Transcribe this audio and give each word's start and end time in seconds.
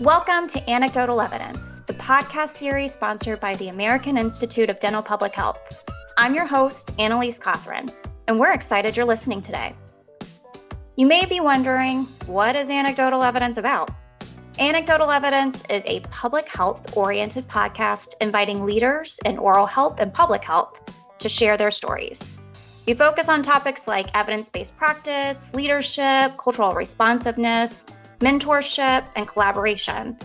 Welcome 0.00 0.48
to 0.48 0.70
Anecdotal 0.70 1.20
Evidence, 1.20 1.82
the 1.84 1.92
podcast 1.92 2.56
series 2.56 2.94
sponsored 2.94 3.38
by 3.38 3.54
the 3.56 3.68
American 3.68 4.16
Institute 4.16 4.70
of 4.70 4.80
Dental 4.80 5.02
Public 5.02 5.34
Health. 5.34 5.84
I'm 6.16 6.34
your 6.34 6.46
host, 6.46 6.90
Annalise 6.98 7.38
Cothran, 7.38 7.92
and 8.26 8.40
we're 8.40 8.52
excited 8.52 8.96
you're 8.96 9.04
listening 9.04 9.42
today. 9.42 9.74
You 10.96 11.04
may 11.04 11.26
be 11.26 11.40
wondering, 11.40 12.04
what 12.24 12.56
is 12.56 12.70
Anecdotal 12.70 13.22
Evidence 13.22 13.58
about? 13.58 13.90
Anecdotal 14.58 15.10
Evidence 15.10 15.62
is 15.68 15.82
a 15.84 16.00
public 16.00 16.48
health 16.48 16.96
oriented 16.96 17.46
podcast 17.46 18.14
inviting 18.22 18.64
leaders 18.64 19.20
in 19.26 19.36
oral 19.36 19.66
health 19.66 20.00
and 20.00 20.14
public 20.14 20.42
health 20.42 20.80
to 21.18 21.28
share 21.28 21.58
their 21.58 21.70
stories. 21.70 22.38
We 22.86 22.94
focus 22.94 23.28
on 23.28 23.42
topics 23.42 23.86
like 23.86 24.16
evidence 24.16 24.48
based 24.48 24.78
practice, 24.78 25.52
leadership, 25.52 26.38
cultural 26.38 26.72
responsiveness, 26.72 27.84
mentorship, 28.20 29.04
and 29.16 29.26
collaboration, 29.26 30.16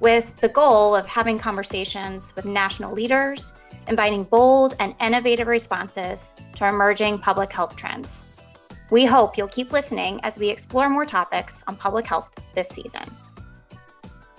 with 0.00 0.36
the 0.40 0.48
goal 0.48 0.94
of 0.94 1.06
having 1.06 1.38
conversations 1.38 2.34
with 2.34 2.44
national 2.44 2.92
leaders, 2.92 3.52
inviting 3.88 4.24
bold 4.24 4.74
and 4.80 4.94
innovative 5.00 5.46
responses 5.46 6.34
to 6.54 6.66
emerging 6.66 7.18
public 7.18 7.52
health 7.52 7.76
trends. 7.76 8.28
We 8.90 9.04
hope 9.04 9.36
you'll 9.36 9.48
keep 9.48 9.72
listening 9.72 10.20
as 10.22 10.38
we 10.38 10.48
explore 10.48 10.88
more 10.88 11.04
topics 11.04 11.62
on 11.66 11.76
public 11.76 12.06
health 12.06 12.28
this 12.54 12.68
season. 12.68 13.04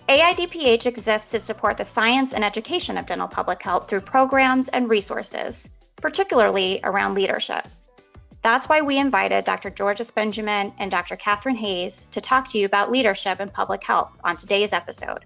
AIDPH 0.09 0.85
exists 0.85 1.31
to 1.31 1.39
support 1.39 1.75
the 1.75 1.84
science 1.84 2.34
and 2.34 2.43
education 2.43 2.98
of 2.98 3.05
dental 3.05 3.27
public 3.27 3.61
health 3.61 3.89
through 3.89 4.01
programs 4.01 4.70
and 4.70 4.89
resources, 4.89 5.67
particularly 5.98 6.79
around 6.84 7.13
leadership. 7.13 7.67
That's 8.48 8.70
why 8.70 8.79
we 8.79 8.98
invited 8.98 9.43
Dr. 9.43 9.70
Georges 9.70 10.09
Benjamin 10.09 10.71
and 10.79 10.90
Dr. 10.90 11.17
Catherine 11.17 11.57
Hayes 11.57 12.07
to 12.12 12.21
talk 12.21 12.48
to 12.48 12.57
you 12.57 12.65
about 12.65 12.89
leadership 12.89 13.41
in 13.41 13.49
public 13.49 13.84
health 13.84 14.09
on 14.23 14.37
today's 14.37 14.71
episode. 14.71 15.26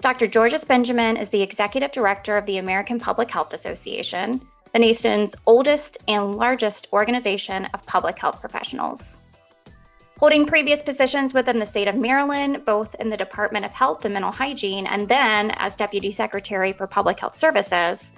Dr. 0.00 0.28
Georges 0.28 0.64
Benjamin 0.64 1.16
is 1.16 1.30
the 1.30 1.42
Executive 1.42 1.90
Director 1.90 2.36
of 2.36 2.46
the 2.46 2.58
American 2.58 3.00
Public 3.00 3.28
Health 3.32 3.52
Association, 3.52 4.40
the 4.72 4.78
nation's 4.78 5.34
oldest 5.44 5.98
and 6.06 6.36
largest 6.36 6.86
organization 6.92 7.64
of 7.74 7.84
public 7.84 8.16
health 8.16 8.40
professionals. 8.40 9.18
Holding 10.20 10.46
previous 10.46 10.82
positions 10.82 11.34
within 11.34 11.58
the 11.58 11.66
state 11.66 11.88
of 11.88 11.96
Maryland, 11.96 12.64
both 12.64 12.94
in 13.00 13.10
the 13.10 13.16
Department 13.16 13.64
of 13.64 13.72
Health 13.72 14.04
and 14.04 14.14
Mental 14.14 14.30
Hygiene, 14.30 14.86
and 14.86 15.08
then 15.08 15.50
as 15.56 15.74
Deputy 15.74 16.12
Secretary 16.12 16.72
for 16.72 16.86
Public 16.86 17.18
Health 17.18 17.34
Services, 17.34 18.12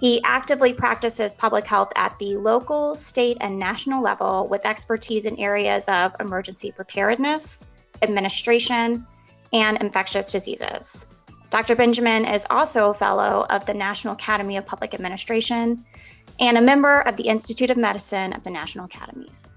he 0.00 0.22
actively 0.24 0.72
practices 0.72 1.34
public 1.34 1.66
health 1.66 1.92
at 1.94 2.18
the 2.18 2.36
local, 2.36 2.94
state, 2.94 3.36
and 3.40 3.58
national 3.58 4.02
level 4.02 4.48
with 4.48 4.64
expertise 4.64 5.26
in 5.26 5.38
areas 5.38 5.84
of 5.88 6.16
emergency 6.18 6.72
preparedness, 6.72 7.66
administration, 8.00 9.06
and 9.52 9.76
infectious 9.78 10.32
diseases. 10.32 11.06
Dr. 11.50 11.76
Benjamin 11.76 12.24
is 12.24 12.46
also 12.48 12.90
a 12.90 12.94
fellow 12.94 13.44
of 13.50 13.66
the 13.66 13.74
National 13.74 14.14
Academy 14.14 14.56
of 14.56 14.64
Public 14.64 14.94
Administration 14.94 15.84
and 16.38 16.56
a 16.56 16.62
member 16.62 17.00
of 17.00 17.16
the 17.16 17.24
Institute 17.24 17.70
of 17.70 17.76
Medicine 17.76 18.32
of 18.32 18.42
the 18.42 18.50
National 18.50 18.86
Academies. 18.86 19.52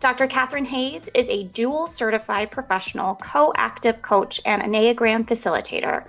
Dr. 0.00 0.26
Catherine 0.26 0.64
Hayes 0.64 1.08
is 1.14 1.28
a 1.28 1.44
dual 1.44 1.86
certified 1.86 2.50
professional 2.50 3.14
co-active 3.14 4.02
coach 4.02 4.40
and 4.44 4.60
Enneagram 4.60 5.24
facilitator 5.24 6.06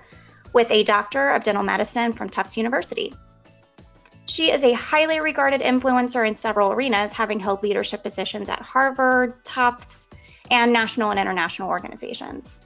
with 0.54 0.70
a 0.70 0.84
Doctor 0.84 1.30
of 1.30 1.42
Dental 1.42 1.64
Medicine 1.64 2.12
from 2.14 2.30
Tufts 2.30 2.56
University. 2.56 3.12
She 4.26 4.50
is 4.50 4.64
a 4.64 4.72
highly 4.72 5.20
regarded 5.20 5.60
influencer 5.60 6.26
in 6.26 6.34
several 6.34 6.72
arenas, 6.72 7.12
having 7.12 7.38
held 7.38 7.62
leadership 7.62 8.02
positions 8.02 8.48
at 8.48 8.62
Harvard, 8.62 9.44
Tufts, 9.44 10.08
and 10.50 10.72
national 10.72 11.10
and 11.10 11.20
international 11.20 11.68
organizations. 11.68 12.62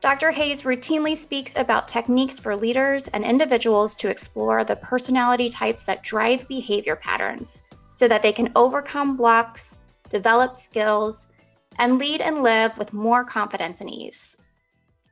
Dr. 0.00 0.30
Hayes 0.30 0.62
routinely 0.62 1.16
speaks 1.16 1.54
about 1.56 1.88
techniques 1.88 2.38
for 2.38 2.54
leaders 2.54 3.08
and 3.08 3.24
individuals 3.24 3.94
to 3.94 4.10
explore 4.10 4.62
the 4.62 4.76
personality 4.76 5.48
types 5.48 5.84
that 5.84 6.02
drive 6.02 6.46
behavior 6.48 6.96
patterns 6.96 7.62
so 7.94 8.06
that 8.08 8.20
they 8.20 8.32
can 8.32 8.52
overcome 8.54 9.16
blocks, 9.16 9.78
develop 10.10 10.56
skills, 10.56 11.28
and 11.78 11.98
lead 11.98 12.20
and 12.20 12.42
live 12.42 12.76
with 12.76 12.92
more 12.92 13.24
confidence 13.24 13.80
and 13.80 13.90
ease. 13.90 14.36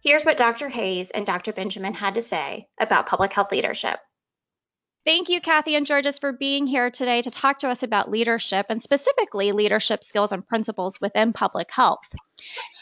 Here's 0.03 0.25
what 0.25 0.37
Dr. 0.37 0.69
Hayes 0.69 1.11
and 1.11 1.25
Dr. 1.25 1.53
Benjamin 1.53 1.95
had 1.95 2.15
to 2.15 2.21
say 2.21 2.67
about 2.81 3.07
public 3.07 3.33
health 3.33 3.53
leadership. 3.53 4.01
Thank 5.05 5.29
you, 5.29 5.41
Kathy 5.41 5.77
and 5.77 5.87
Georges, 5.87 6.19
for 6.19 6.33
being 6.33 6.67
here 6.67 6.91
today 6.91 7.23
to 7.23 7.31
talk 7.31 7.59
to 7.59 7.69
us 7.69 7.85
about 7.85 8.11
leadership 8.11 8.67
and 8.69 8.83
specifically 8.83 9.53
leadership 9.53 10.03
skills 10.03 10.33
and 10.33 10.47
principles 10.47 11.01
within 11.01 11.33
public 11.33 11.71
health. 11.71 12.15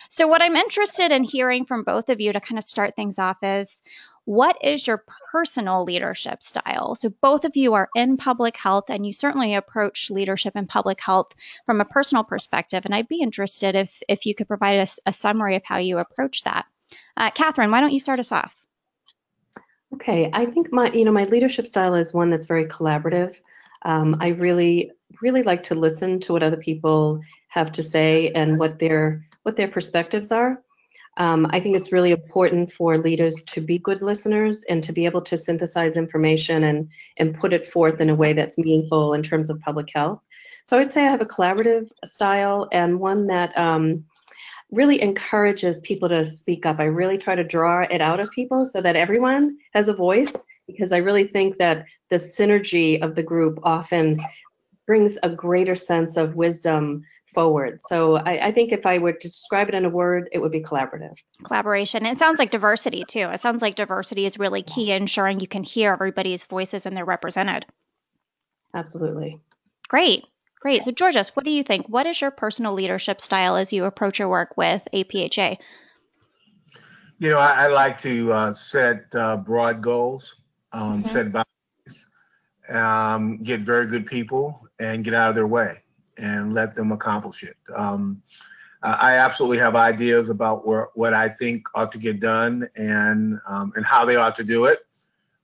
So, 0.09 0.27
what 0.27 0.41
I'm 0.41 0.57
interested 0.57 1.13
in 1.13 1.25
hearing 1.25 1.67
from 1.67 1.85
both 1.85 2.09
of 2.09 2.21
you 2.21 2.33
to 2.33 2.41
kind 2.41 2.59
of 2.59 2.65
start 2.65 2.97
things 2.97 3.19
off 3.19 3.37
is 3.43 3.83
what 4.25 4.57
is 4.63 4.87
your 4.87 5.05
personal 5.31 5.85
leadership 5.85 6.43
style? 6.43 6.95
So, 6.95 7.11
both 7.23 7.45
of 7.45 7.55
you 7.55 7.75
are 7.75 7.91
in 7.95 8.17
public 8.17 8.57
health 8.57 8.85
and 8.89 9.07
you 9.07 9.13
certainly 9.13 9.55
approach 9.55 10.11
leadership 10.11 10.57
in 10.57 10.67
public 10.67 11.01
health 11.01 11.35
from 11.67 11.83
a 11.83 11.87
personal 11.87 12.25
perspective. 12.25 12.87
And 12.87 12.95
I'd 12.95 13.09
be 13.09 13.21
interested 13.21 13.75
if, 13.75 14.03
if 14.09 14.25
you 14.25 14.35
could 14.35 14.49
provide 14.49 14.81
us 14.81 14.99
a 15.05 15.13
summary 15.13 15.57
of 15.57 15.65
how 15.65 15.77
you 15.77 15.99
approach 15.99 16.45
that. 16.45 16.67
Uh, 17.21 17.31
Catherine, 17.31 17.71
why 17.71 17.83
don't 17.83 17.93
you 17.93 17.99
start 17.99 18.19
us 18.19 18.33
off? 18.33 18.57
Okay, 19.93 20.31
I 20.33 20.47
think 20.47 20.73
my 20.73 20.91
you 20.93 21.05
know 21.05 21.13
my 21.13 21.25
leadership 21.25 21.67
style 21.67 21.95
is 21.95 22.15
one 22.15 22.31
that's 22.31 22.47
very 22.47 22.65
collaborative. 22.65 23.35
Um, 23.83 24.17
I 24.21 24.29
really 24.29 24.91
really 25.21 25.43
like 25.43 25.63
to 25.65 25.75
listen 25.75 26.19
to 26.21 26.33
what 26.33 26.43
other 26.43 26.57
people 26.57 27.21
have 27.49 27.73
to 27.73 27.83
say 27.83 28.31
and 28.31 28.59
what 28.59 28.79
their 28.79 29.23
what 29.43 29.57
their 29.57 29.69
perspectives 29.69 30.33
are. 30.33 30.63
Um, 31.19 31.47
I 31.51 31.61
think 31.61 31.77
it's 31.77 31.93
really 31.93 32.13
important 32.13 32.73
for 32.73 32.97
leaders 32.97 33.43
to 33.49 33.61
be 33.61 33.77
good 33.77 34.01
listeners 34.01 34.65
and 34.71 34.83
to 34.83 34.93
be 34.93 35.05
able 35.05 35.21
to 35.23 35.37
synthesize 35.37 35.99
information 35.99 36.65
and 36.65 36.89
and 37.19 37.39
put 37.39 37.53
it 37.53 37.67
forth 37.67 38.01
in 38.01 38.09
a 38.09 38.15
way 38.15 38.33
that's 38.33 38.57
meaningful 38.57 39.13
in 39.13 39.23
terms 39.23 39.51
of 39.51 39.61
public 39.61 39.91
health. 39.95 40.23
So 40.65 40.75
I 40.79 40.81
would 40.81 40.93
say 40.93 41.03
I 41.05 41.11
have 41.11 41.21
a 41.21 41.27
collaborative 41.27 41.91
style 42.07 42.67
and 42.73 42.99
one 42.99 43.27
that 43.27 43.55
um, 43.59 44.07
really 44.71 45.01
encourages 45.03 45.81
people 45.81 46.09
to 46.09 46.25
speak 46.25 46.65
up. 46.65 46.79
I 46.79 46.85
really 46.85 47.19
try 47.19 47.35
to 47.35 47.45
draw 47.45 47.83
it 47.83 48.01
out 48.01 48.21
of 48.21 48.31
people 48.31 48.67
so 48.67 48.81
that 48.81 48.97
everyone 48.97 49.59
has 49.73 49.89
a 49.89 49.93
voice 49.93 50.33
because 50.67 50.93
I 50.93 50.99
really 50.99 51.27
think 51.27 51.59
that 51.59 51.87
the 52.11 52.17
synergy 52.17 53.03
of 53.03 53.15
the 53.15 53.23
group 53.23 53.59
often 53.63 54.21
brings 54.87 55.19
a 55.23 55.31
greater 55.31 55.77
sense 55.77 56.17
of 56.17 56.37
wisdom 56.37 57.03
forward. 57.35 57.81
So 57.89 58.17
I, 58.17 58.49
I, 58.49 58.53
think 58.53 58.73
if 58.73 58.87
I 58.87 58.99
were 58.99 59.13
to 59.13 59.29
describe 59.29 59.69
it 59.69 59.75
in 59.75 59.85
a 59.85 59.89
word, 59.89 60.29
it 60.33 60.39
would 60.39 60.51
be 60.51 60.61
collaborative. 60.61 61.15
Collaboration. 61.45 62.05
It 62.07 62.19
sounds 62.19 62.39
like 62.39 62.51
diversity 62.51 63.05
too. 63.05 63.29
It 63.33 63.39
sounds 63.39 63.63
like 63.63 63.77
diversity 63.77 64.27
is 64.27 64.39
really 64.39 64.63
key 64.63 64.91
ensuring 64.91 65.39
you 65.39 65.47
can 65.47 65.63
hear 65.63 65.93
everybody's 65.93 66.45
voices 66.45 66.87
and 66.87 66.97
they're 66.97 67.05
represented. 67.05 67.67
Absolutely. 68.75 69.41
Great. 69.89 70.25
Great. 70.61 70.83
So, 70.83 70.93
Georges, 70.93 71.31
what 71.31 71.45
do 71.45 71.51
you 71.51 71.63
think? 71.63 71.87
What 71.89 72.07
is 72.07 72.21
your 72.21 72.31
personal 72.31 72.75
leadership 72.75 73.21
style 73.21 73.57
as 73.57 73.73
you 73.73 73.87
approach 73.87 74.19
your 74.19 74.29
work 74.29 74.57
with 74.59 74.87
APHA? 74.93 75.57
You 77.19 77.31
know, 77.31 77.39
I, 77.39 77.65
I 77.65 77.67
like 77.69 77.99
to 78.03 78.33
uh, 78.33 78.55
set 78.55 79.05
uh, 79.15 79.39
broad 79.39 79.81
goals, 79.81 80.37
um, 80.73 81.03
mm-hmm. 81.03 81.09
set 81.09 81.33
boundaries, 81.33 82.07
um, 82.69 83.43
get 83.43 83.61
very 83.61 83.87
good 83.87 84.07
people, 84.07 84.67
and 84.79 85.03
get 85.03 85.15
out 85.15 85.31
of 85.31 85.35
their 85.35 85.47
way 85.47 85.83
and 86.19 86.53
let 86.53 86.75
them 86.75 86.93
accomplish 86.93 87.43
it. 87.43 87.57
Um, 87.75 88.23
I 88.83 89.17
absolutely 89.17 89.59
have 89.59 89.77
ideas 89.77 90.31
about 90.31 90.67
where, 90.67 90.89
what 90.95 91.13
I 91.13 91.29
think 91.29 91.67
ought 91.75 91.93
to 91.93 91.99
get 91.99 92.19
done 92.19 92.67
and 92.77 93.39
um, 93.47 93.75
and 93.77 93.85
how 93.85 94.07
they 94.07 94.17
ought 94.17 94.35
to 94.37 94.45
do 94.45 94.65
it, 94.65 94.87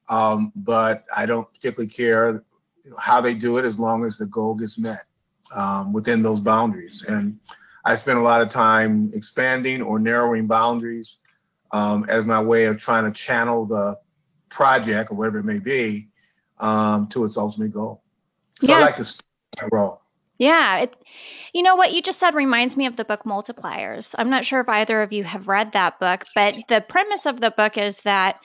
um, 0.08 0.52
but 0.56 1.04
I 1.14 1.26
don't 1.26 1.46
particularly 1.52 1.90
care 1.90 2.42
how 2.98 3.20
they 3.20 3.34
do 3.34 3.58
it 3.58 3.64
as 3.64 3.78
long 3.78 4.04
as 4.04 4.18
the 4.18 4.26
goal 4.26 4.54
gets 4.54 4.78
met 4.78 5.04
um, 5.52 5.92
within 5.92 6.22
those 6.22 6.40
boundaries. 6.40 7.04
And 7.06 7.38
I 7.84 7.96
spend 7.96 8.18
a 8.18 8.22
lot 8.22 8.40
of 8.40 8.48
time 8.48 9.10
expanding 9.14 9.82
or 9.82 9.98
narrowing 9.98 10.46
boundaries 10.46 11.18
um, 11.72 12.04
as 12.08 12.24
my 12.24 12.40
way 12.40 12.64
of 12.64 12.78
trying 12.78 13.04
to 13.04 13.10
channel 13.10 13.66
the 13.66 13.98
project 14.48 15.10
or 15.10 15.14
whatever 15.14 15.38
it 15.38 15.44
may 15.44 15.58
be 15.58 16.08
um, 16.58 17.06
to 17.08 17.24
its 17.24 17.36
ultimate 17.36 17.72
goal. 17.72 18.02
So 18.60 18.68
yes. 18.68 18.76
I 18.76 18.80
like 18.80 18.96
to 18.96 19.04
start. 19.04 20.00
Yeah. 20.38 20.78
It, 20.80 20.96
you 21.52 21.62
know 21.62 21.76
what 21.76 21.92
you 21.92 22.02
just 22.02 22.18
said 22.18 22.34
reminds 22.34 22.76
me 22.76 22.86
of 22.86 22.96
the 22.96 23.04
book 23.04 23.24
Multipliers. 23.24 24.14
I'm 24.18 24.30
not 24.30 24.44
sure 24.44 24.60
if 24.60 24.68
either 24.68 25.02
of 25.02 25.12
you 25.12 25.24
have 25.24 25.48
read 25.48 25.72
that 25.72 25.98
book, 25.98 26.24
but 26.34 26.56
the 26.68 26.84
premise 26.86 27.26
of 27.26 27.40
the 27.40 27.50
book 27.50 27.78
is 27.78 28.02
that 28.02 28.38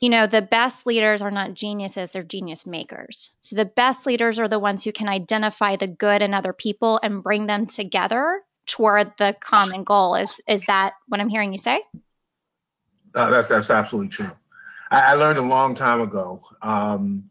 you 0.00 0.08
know, 0.08 0.26
the 0.26 0.42
best 0.42 0.86
leaders 0.86 1.22
are 1.22 1.30
not 1.30 1.54
geniuses, 1.54 2.10
they're 2.10 2.22
genius 2.22 2.66
makers. 2.66 3.32
So 3.40 3.56
the 3.56 3.64
best 3.64 4.06
leaders 4.06 4.38
are 4.38 4.48
the 4.48 4.58
ones 4.58 4.84
who 4.84 4.92
can 4.92 5.08
identify 5.08 5.76
the 5.76 5.86
good 5.86 6.22
in 6.22 6.34
other 6.34 6.52
people 6.52 7.00
and 7.02 7.22
bring 7.22 7.46
them 7.46 7.66
together 7.66 8.42
toward 8.66 9.12
the 9.18 9.34
common 9.40 9.84
goal. 9.84 10.14
Is 10.14 10.40
is 10.48 10.62
that 10.66 10.94
what 11.08 11.20
I'm 11.20 11.28
hearing 11.28 11.52
you 11.52 11.58
say? 11.58 11.82
Uh, 13.14 13.30
that's 13.30 13.48
that's 13.48 13.70
absolutely 13.70 14.08
true. 14.10 14.30
I, 14.90 15.12
I, 15.12 15.14
learned 15.14 15.38
a 15.38 15.42
long 15.42 15.74
time 15.74 16.00
ago 16.00 16.40
um, 16.62 17.28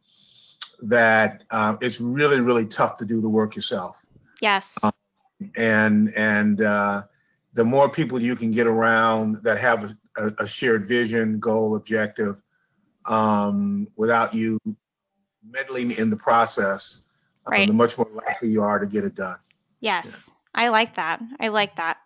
that 0.81 1.43
uh, 1.51 1.77
it's 1.81 2.01
really 2.01 2.41
really 2.41 2.65
tough 2.65 2.97
to 2.97 3.05
do 3.05 3.21
the 3.21 3.29
work 3.29 3.55
yourself. 3.55 4.01
Yes. 4.41 4.77
Um, 4.83 4.91
and 5.55 6.13
and 6.15 6.61
uh, 6.61 7.03
the 7.53 7.63
more 7.63 7.89
people 7.89 8.21
you 8.21 8.35
can 8.35 8.51
get 8.51 8.67
around 8.67 9.43
that 9.43 9.59
have 9.59 9.95
a, 10.17 10.31
a 10.39 10.47
shared 10.47 10.85
vision, 10.85 11.39
goal, 11.39 11.75
objective, 11.75 12.41
um, 13.07 13.87
without 13.95 14.33
you 14.33 14.59
meddling 15.47 15.91
in 15.91 16.09
the 16.09 16.17
process, 16.17 17.05
um, 17.45 17.67
the 17.67 17.73
much 17.73 17.97
more 17.97 18.09
likely 18.13 18.49
you 18.49 18.61
are 18.63 18.79
to 18.79 18.87
get 18.87 19.03
it 19.03 19.15
done. 19.15 19.37
Yes. 19.79 20.29
I 20.53 20.69
like 20.69 20.95
that. 20.95 21.21
I 21.39 21.49
like 21.49 21.75
that. 21.75 21.97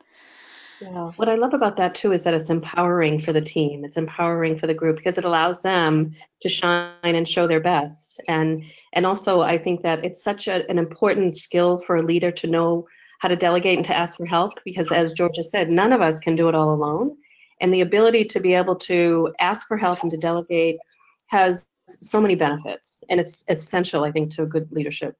Yeah. 0.81 1.09
What 1.17 1.27
I 1.27 1.35
love 1.35 1.53
about 1.53 1.75
that 1.77 1.93
too 1.93 2.13
is 2.13 2.23
that 2.23 2.33
it's 2.33 2.49
empowering 2.49 3.19
for 3.19 3.33
the 3.33 3.41
team. 3.41 3.83
It's 3.83 3.97
empowering 3.97 4.57
for 4.57 4.65
the 4.65 4.73
group 4.73 4.97
because 4.97 5.17
it 5.17 5.25
allows 5.25 5.61
them 5.61 6.15
to 6.41 6.49
shine 6.49 6.93
and 7.03 7.27
show 7.27 7.47
their 7.47 7.59
best. 7.59 8.21
And 8.27 8.63
and 8.93 9.05
also 9.05 9.41
I 9.41 9.57
think 9.57 9.81
that 9.83 10.03
it's 10.05 10.23
such 10.23 10.47
a, 10.47 10.69
an 10.69 10.79
important 10.79 11.37
skill 11.37 11.83
for 11.85 11.97
a 11.97 12.01
leader 12.01 12.31
to 12.31 12.47
know 12.47 12.87
how 13.19 13.27
to 13.27 13.35
delegate 13.35 13.77
and 13.77 13.85
to 13.85 13.95
ask 13.95 14.15
for 14.17 14.25
help 14.25 14.53
because 14.63 14.91
as 14.91 15.11
Georgia 15.11 15.43
said, 15.43 15.69
none 15.69 15.91
of 15.91 16.01
us 16.01 16.17
can 16.19 16.35
do 16.37 16.47
it 16.47 16.55
all 16.55 16.73
alone. 16.73 17.17
And 17.59 17.73
the 17.73 17.81
ability 17.81 18.23
to 18.25 18.39
be 18.39 18.53
able 18.53 18.77
to 18.77 19.33
ask 19.39 19.67
for 19.67 19.75
help 19.75 20.01
and 20.01 20.11
to 20.11 20.17
delegate 20.17 20.77
has 21.29 21.63
so 21.85 22.21
many 22.21 22.35
benefits. 22.35 22.99
And 23.09 23.19
it's 23.19 23.43
essential, 23.47 24.03
I 24.03 24.11
think, 24.11 24.31
to 24.35 24.45
good 24.45 24.71
leadership. 24.71 25.15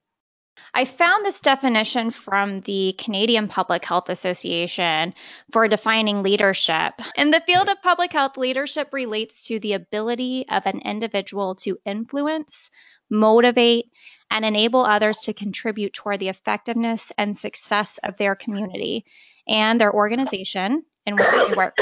I 0.74 0.86
found 0.86 1.26
this 1.26 1.42
definition 1.42 2.12
from 2.12 2.62
the 2.62 2.94
Canadian 2.98 3.48
Public 3.48 3.84
Health 3.86 4.10
Association 4.10 5.14
for 5.52 5.68
defining 5.68 6.22
leadership. 6.22 6.94
In 7.16 7.32
the 7.32 7.42
field 7.42 7.70
of 7.70 7.82
public 7.82 8.12
health, 8.12 8.38
leadership 8.38 8.90
relates 8.92 9.44
to 9.46 9.60
the 9.60 9.74
ability 9.74 10.46
of 10.50 10.66
an 10.66 10.80
individual 10.80 11.56
to 11.56 11.78
influence, 11.86 12.70
motivate, 13.10 13.86
and 14.30 14.46
enable 14.46 14.82
others 14.82 15.20
to 15.22 15.34
contribute 15.34 15.94
toward 15.94 16.20
the 16.20 16.30
effectiveness 16.30 17.12
and 17.18 17.36
success 17.36 17.98
of 18.04 18.18
their 18.18 18.36
community 18.36 19.06
and 19.48 19.82
their 19.82 19.94
organization 19.94 20.84
in 21.06 21.16
which 21.16 21.28
they 21.32 21.56
work. 21.56 21.78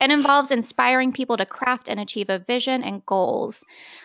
It 0.00 0.10
involves 0.10 0.50
inspiring 0.50 1.12
people 1.12 1.36
to 1.36 1.44
craft 1.44 1.88
and 1.88 2.00
achieve 2.00 2.30
a 2.30 2.38
vision 2.38 2.82
and 2.82 3.04
goals. 3.04 3.64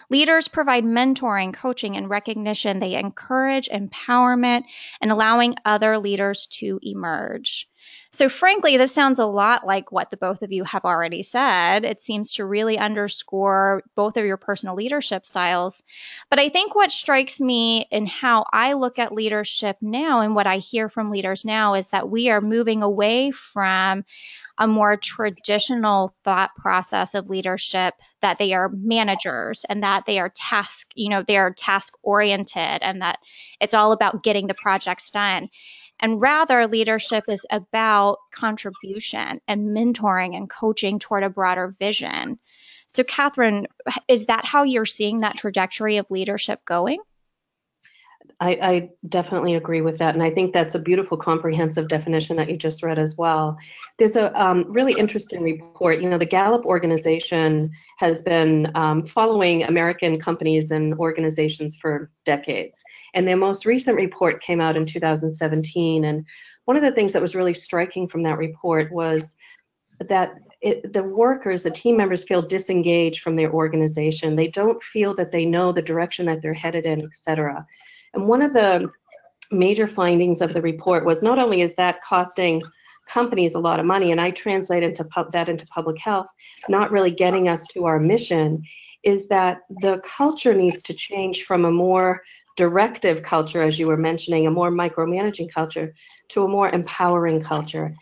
Leaders 0.09 0.47
provide 0.47 0.83
mentoring, 0.83 1.53
coaching, 1.53 1.95
and 1.95 2.09
recognition. 2.09 2.79
They 2.79 2.95
encourage 2.95 3.69
empowerment 3.69 4.63
and 4.99 5.11
allowing 5.11 5.55
other 5.63 5.97
leaders 5.97 6.47
to 6.59 6.79
emerge. 6.83 7.69
So, 8.15 8.29
frankly, 8.29 8.77
this 8.77 8.93
sounds 8.93 9.19
a 9.19 9.25
lot 9.25 9.67
like 9.67 9.91
what 9.91 10.09
the 10.09 10.15
both 10.15 10.41
of 10.41 10.49
you 10.49 10.63
have 10.63 10.85
already 10.85 11.21
said. 11.21 11.83
It 11.83 12.01
seems 12.01 12.33
to 12.35 12.45
really 12.45 12.77
underscore 12.77 13.83
both 13.93 14.15
of 14.15 14.23
your 14.23 14.37
personal 14.37 14.73
leadership 14.73 15.25
styles. 15.25 15.83
But 16.29 16.39
I 16.39 16.47
think 16.47 16.75
what 16.75 16.93
strikes 16.93 17.41
me 17.41 17.87
in 17.91 18.05
how 18.05 18.45
I 18.53 18.71
look 18.71 18.99
at 18.99 19.11
leadership 19.11 19.75
now 19.81 20.21
and 20.21 20.33
what 20.33 20.47
I 20.47 20.59
hear 20.59 20.87
from 20.87 21.11
leaders 21.11 21.43
now 21.43 21.73
is 21.73 21.89
that 21.89 22.09
we 22.09 22.29
are 22.29 22.39
moving 22.39 22.81
away 22.81 23.31
from 23.31 24.05
a 24.57 24.65
more 24.65 24.95
traditional 24.95 26.15
thought 26.23 26.55
process 26.55 27.15
of 27.15 27.29
leadership 27.29 27.95
that 28.21 28.37
they 28.37 28.53
are 28.53 28.69
managers 28.69 29.65
and 29.67 29.83
that 29.83 30.05
they 30.05 30.19
are 30.19 30.31
task, 30.33 30.87
you 30.95 31.09
know, 31.09 31.21
they 31.21 31.35
are 31.35 31.51
task 31.51 31.93
oriented 32.01 32.81
and 32.81 33.01
that 33.01 33.19
it's 33.59 33.73
all 33.73 33.91
about 33.91 34.23
getting 34.23 34.47
the 34.47 34.53
projects 34.53 35.11
done. 35.11 35.49
And 36.01 36.19
rather, 36.21 36.67
leadership 36.67 37.25
is 37.27 37.45
about 37.49 38.17
contribution 38.31 39.39
and 39.47 39.75
mentoring 39.75 40.35
and 40.35 40.49
coaching 40.49 40.99
toward 40.99 41.23
a 41.23 41.29
broader 41.29 41.75
vision. 41.79 42.37
So, 42.87 43.03
Catherine, 43.03 43.67
is 44.07 44.25
that 44.25 44.45
how 44.45 44.63
you're 44.63 44.85
seeing 44.85 45.21
that 45.21 45.37
trajectory 45.37 45.97
of 45.97 46.11
leadership 46.11 46.63
going? 46.65 46.99
I, 48.41 48.49
I 48.51 48.89
definitely 49.07 49.55
agree 49.55 49.81
with 49.81 49.97
that. 49.99 50.13
And 50.13 50.21
I 50.21 50.29
think 50.29 50.53
that's 50.53 50.75
a 50.75 50.79
beautiful, 50.79 51.17
comprehensive 51.17 51.87
definition 51.87 52.35
that 52.35 52.49
you 52.49 52.57
just 52.57 52.83
read 52.83 52.99
as 52.99 53.17
well. 53.17 53.57
There's 53.97 54.17
a 54.17 54.37
um, 54.39 54.65
really 54.67 54.93
interesting 54.93 55.41
report. 55.41 56.01
You 56.01 56.09
know, 56.09 56.17
the 56.17 56.25
Gallup 56.25 56.65
organization 56.65 57.71
has 57.97 58.21
been 58.21 58.71
um, 58.75 59.05
following 59.05 59.63
American 59.63 60.19
companies 60.19 60.71
and 60.71 60.93
organizations 60.95 61.77
for 61.77 62.11
decades. 62.25 62.83
And 63.13 63.27
their 63.27 63.37
most 63.37 63.65
recent 63.65 63.95
report 63.95 64.41
came 64.41 64.59
out 64.59 64.75
in 64.75 64.85
2017. 64.85 66.03
And 66.03 66.25
one 66.65 66.75
of 66.75 66.83
the 66.83 66.91
things 66.91 67.13
that 67.13 67.21
was 67.21 67.35
really 67.35 67.53
striking 67.53 68.07
from 68.07 68.23
that 68.23 68.37
report 68.37 68.91
was 68.91 69.35
that 70.01 70.33
it, 70.61 70.91
the 70.91 71.03
workers, 71.03 71.63
the 71.63 71.71
team 71.71 71.95
members 71.95 72.23
feel 72.23 72.41
disengaged 72.41 73.21
from 73.21 73.35
their 73.37 73.53
organization. 73.53 74.35
They 74.35 74.47
don't 74.47 74.83
feel 74.83 75.13
that 75.15 75.31
they 75.31 75.45
know 75.45 75.71
the 75.71 75.81
direction 75.81 76.25
that 76.25 76.41
they're 76.41 76.53
headed 76.53 76.85
in, 76.85 77.01
et 77.01 77.13
cetera. 77.15 77.65
And 78.15 78.27
one 78.27 78.41
of 78.41 78.53
the 78.53 78.89
major 79.51 79.87
findings 79.87 80.41
of 80.41 80.53
the 80.53 80.61
report 80.61 81.05
was 81.05 81.21
not 81.21 81.37
only 81.37 81.61
is 81.61 81.75
that 81.75 82.03
costing 82.03 82.61
companies 83.07 83.53
a 83.53 83.59
lot 83.59 83.79
of 83.79 83.85
money, 83.85 84.11
and 84.11 84.19
I 84.19 84.31
translate 84.31 84.81
into 84.81 85.03
pub, 85.03 85.31
that 85.33 85.49
into 85.49 85.67
public 85.67 85.99
health, 85.99 86.27
not 86.69 86.91
really 86.91 87.11
getting 87.11 87.47
us 87.47 87.67
to 87.73 87.85
our 87.85 87.99
mission, 87.99 88.63
is 89.03 89.27
that 89.27 89.59
the 89.81 89.99
culture 89.99 90.55
needs 90.55 90.81
to 90.83 90.93
change 90.93 91.43
from 91.43 91.65
a 91.65 91.71
more 91.71 92.23
directive 92.57 93.21
culture, 93.21 93.61
as 93.61 93.77
you 93.77 93.85
were 93.85 93.97
mentioning, 93.97 94.47
a 94.47 94.51
more 94.51 94.71
micromanaging 94.71 95.51
culture, 95.53 95.93
to 96.29 96.43
a 96.43 96.47
more 96.47 96.69
empowering 96.69 97.41
culture. 97.41 97.93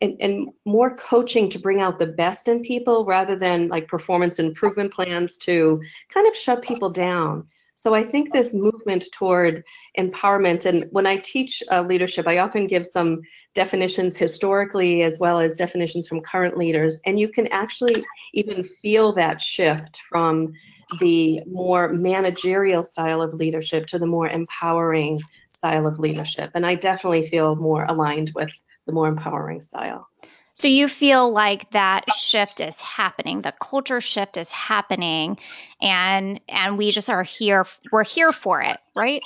And, 0.00 0.16
and 0.20 0.48
more 0.64 0.96
coaching 0.96 1.48
to 1.50 1.60
bring 1.60 1.80
out 1.80 2.00
the 2.00 2.06
best 2.06 2.48
in 2.48 2.62
people 2.62 3.04
rather 3.04 3.36
than 3.36 3.68
like 3.68 3.86
performance 3.86 4.40
improvement 4.40 4.92
plans 4.92 5.38
to 5.38 5.80
kind 6.12 6.26
of 6.26 6.36
shut 6.36 6.60
people 6.62 6.90
down. 6.90 7.46
So 7.82 7.94
I 7.94 8.04
think 8.04 8.32
this 8.32 8.54
movement 8.54 9.06
toward 9.12 9.64
empowerment, 9.98 10.66
and 10.66 10.86
when 10.92 11.04
I 11.04 11.16
teach 11.16 11.64
uh, 11.68 11.82
leadership, 11.82 12.28
I 12.28 12.38
often 12.38 12.68
give 12.68 12.86
some 12.86 13.22
definitions 13.56 14.16
historically 14.16 15.02
as 15.02 15.18
well 15.18 15.40
as 15.40 15.56
definitions 15.56 16.06
from 16.06 16.20
current 16.20 16.56
leaders, 16.56 17.00
and 17.06 17.18
you 17.18 17.26
can 17.28 17.48
actually 17.48 18.04
even 18.34 18.62
feel 18.80 19.12
that 19.14 19.42
shift 19.42 20.00
from 20.08 20.52
the 21.00 21.40
more 21.50 21.92
managerial 21.92 22.84
style 22.84 23.20
of 23.20 23.34
leadership 23.34 23.88
to 23.88 23.98
the 23.98 24.06
more 24.06 24.28
empowering 24.28 25.20
style 25.48 25.84
of 25.84 25.98
leadership. 25.98 26.52
And 26.54 26.64
I 26.64 26.76
definitely 26.76 27.26
feel 27.26 27.56
more 27.56 27.84
aligned 27.86 28.30
with 28.36 28.52
the 28.86 28.92
more 28.92 29.08
empowering 29.08 29.60
style. 29.60 30.08
So 30.54 30.68
you 30.68 30.86
feel 30.86 31.32
like 31.32 31.70
that 31.70 32.10
shift 32.12 32.60
is 32.60 32.80
happening, 32.80 33.42
the 33.42 33.54
culture 33.60 34.00
shift 34.00 34.36
is 34.36 34.52
happening 34.52 35.38
and 35.80 36.40
and 36.48 36.76
we 36.76 36.90
just 36.90 37.08
are 37.08 37.22
here 37.22 37.66
we're 37.90 38.04
here 38.04 38.32
for 38.32 38.60
it, 38.60 38.78
right? 38.94 39.22